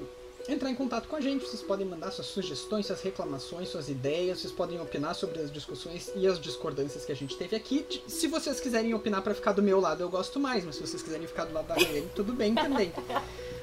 entrar 0.47 0.69
em 0.69 0.75
contato 0.75 1.07
com 1.07 1.15
a 1.15 1.21
gente, 1.21 1.45
vocês 1.45 1.61
podem 1.61 1.85
mandar 1.85 2.11
suas 2.11 2.27
sugestões, 2.27 2.85
suas 2.85 3.01
reclamações, 3.01 3.69
suas 3.69 3.89
ideias, 3.89 4.39
vocês 4.39 4.53
podem 4.53 4.79
opinar 4.79 5.13
sobre 5.13 5.39
as 5.39 5.51
discussões 5.51 6.11
e 6.15 6.27
as 6.27 6.39
discordâncias 6.39 7.05
que 7.05 7.11
a 7.11 7.15
gente 7.15 7.35
teve 7.37 7.55
aqui. 7.55 7.85
Se 8.07 8.27
vocês 8.27 8.59
quiserem 8.59 8.93
opinar 8.93 9.21
pra 9.21 9.33
ficar 9.33 9.51
do 9.51 9.61
meu 9.61 9.79
lado, 9.79 10.01
eu 10.01 10.09
gosto 10.09 10.39
mais, 10.39 10.63
mas 10.63 10.75
se 10.75 10.81
vocês 10.87 11.01
quiserem 11.01 11.27
ficar 11.27 11.45
do 11.45 11.53
lado 11.53 11.67
da 11.67 11.75
Raeli, 11.75 12.09
tudo 12.15 12.33
bem 12.33 12.55
também. 12.55 12.91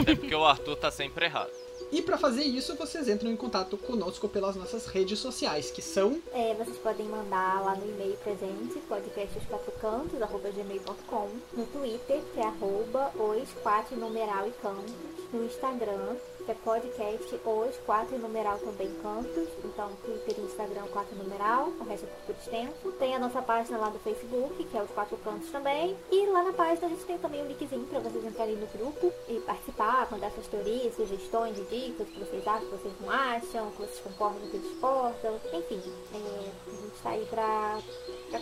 até 0.00 0.14
porque 0.14 0.34
o 0.34 0.44
Arthur 0.44 0.76
tá 0.76 0.90
sempre 0.90 1.26
errado. 1.26 1.50
E 1.90 2.02
pra 2.02 2.18
fazer 2.18 2.44
isso, 2.44 2.76
vocês 2.76 3.08
entram 3.08 3.30
em 3.30 3.36
contato 3.36 3.78
conosco 3.78 4.28
pelas 4.28 4.54
nossas 4.56 4.84
redes 4.86 5.18
sociais, 5.20 5.70
que 5.70 5.80
são 5.80 6.20
É, 6.34 6.52
vocês 6.54 6.76
podem 6.78 7.06
mandar 7.06 7.64
lá 7.64 7.74
no 7.76 7.88
e-mail 7.88 8.14
presente, 8.18 8.78
podcastosquatrocântos.gmail.com, 8.86 11.28
no 11.54 11.64
Twitter, 11.66 12.20
que 12.34 12.40
é 12.40 12.44
arroba 12.44 13.10
os 13.16 13.48
quatro 13.62 13.96
numeral 13.96 14.46
e 14.46 14.50
cantos, 14.60 14.92
no 15.32 15.46
Instagram, 15.46 16.16
é 16.50 16.54
podcast 16.54 17.34
os 17.34 17.76
quatro 17.84 18.14
e 18.14 18.18
numeral 18.18 18.58
também 18.58 18.90
cantos, 19.02 19.48
então 19.64 19.90
Twitter 20.04 20.36
e 20.38 20.42
Instagram 20.42 20.86
quatro 20.92 21.16
numeral, 21.16 21.68
o 21.80 21.84
resto 21.84 22.06
é 22.06 22.26
por 22.26 22.34
extenso. 22.34 22.92
Tem 22.98 23.14
a 23.14 23.18
nossa 23.18 23.42
página 23.42 23.78
lá 23.78 23.88
do 23.90 23.98
Facebook, 23.98 24.64
que 24.64 24.76
é 24.76 24.82
os 24.82 24.90
quatro 24.90 25.16
cantos 25.18 25.50
também, 25.50 25.96
e 26.10 26.26
lá 26.26 26.42
na 26.42 26.52
página 26.52 26.86
a 26.86 26.90
gente 26.90 27.04
tem 27.04 27.18
também 27.18 27.42
um 27.42 27.46
linkzinho 27.46 27.86
pra 27.86 28.00
vocês 28.00 28.24
entrarem 28.24 28.56
no 28.56 28.66
grupo 28.66 29.12
e 29.28 29.40
participar, 29.40 30.08
mandar 30.10 30.30
suas 30.32 30.46
teorias, 30.46 30.94
sugestões 30.94 31.58
e 31.58 31.62
dicas, 31.62 32.08
que 32.08 32.18
vocês 32.18 32.46
acham, 32.46 32.68
que 32.68 32.76
vocês 32.76 32.94
não 33.00 33.10
acham, 33.10 33.70
que 33.70 33.82
vocês 33.82 34.00
concordam, 34.00 34.42
o 34.46 34.50
que 34.50 34.58
discordam, 34.58 35.40
enfim, 35.52 35.82
é, 36.14 36.50
a 36.66 36.70
gente 36.70 37.02
tá 37.02 37.10
aí 37.10 37.26
pra 37.26 37.78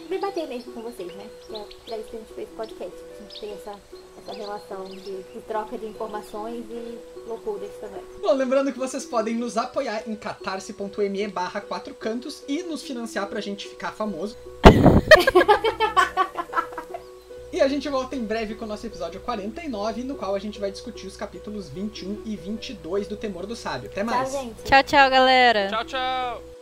debater 0.09 0.49
mesmo 0.49 0.73
com 0.73 0.83
vocês, 0.83 1.13
né? 1.15 1.29
Que 1.47 1.57
é 1.57 1.65
pra 1.87 1.99
isso 1.99 2.09
que 2.11 2.17
a 2.17 2.21
gente 2.21 2.35
fez 2.35 2.49
o 2.49 2.57
podcast, 2.57 3.05
a 3.05 3.23
gente 3.23 3.41
tem 3.41 3.53
essa, 3.53 3.81
essa 4.27 4.33
relação 4.33 4.85
de, 4.85 5.23
de 5.23 5.41
troca 5.47 5.79
de 5.79 5.87
informações 5.87 6.65
e 6.69 6.99
loucuras 7.27 7.71
também. 7.81 8.03
Bom, 8.21 8.33
lembrando 8.33 8.73
que 8.73 8.79
vocês 8.79 9.05
podem 9.05 9.37
nos 9.37 9.57
apoiar 9.57 10.03
em 10.07 10.17
catarse.me 10.17 11.29
barra 11.29 11.61
quatro 11.61 11.95
cantos 11.95 12.43
e 12.49 12.65
nos 12.65 12.83
financiar 12.83 13.29
pra 13.29 13.41
gente 13.41 13.69
ficar 13.69 13.93
famoso. 13.93 14.37
e 17.53 17.61
a 17.61 17.69
gente 17.69 17.89
volta 17.89 18.17
em 18.17 18.25
breve 18.25 18.57
com 18.57 18.65
o 18.65 18.69
nosso 18.69 18.85
episódio 18.87 19.21
49, 19.21 20.03
no 20.03 20.17
qual 20.17 20.35
a 20.35 20.39
gente 20.39 20.59
vai 20.59 20.73
discutir 20.73 21.07
os 21.07 21.17
capítulos 21.17 21.69
21 21.69 22.23
e 22.25 22.35
22 22.37 23.07
do 23.07 23.17
Temor 23.17 23.47
do 23.47 23.55
Sábio. 23.55 23.89
Até 23.91 24.03
mais! 24.03 24.31
Tchau, 24.31 24.43
gente! 24.43 24.63
Tchau, 24.65 24.83
tchau, 24.83 25.11
galera. 25.11 25.69
Tchau, 25.69 25.85
tchau! 25.85 26.56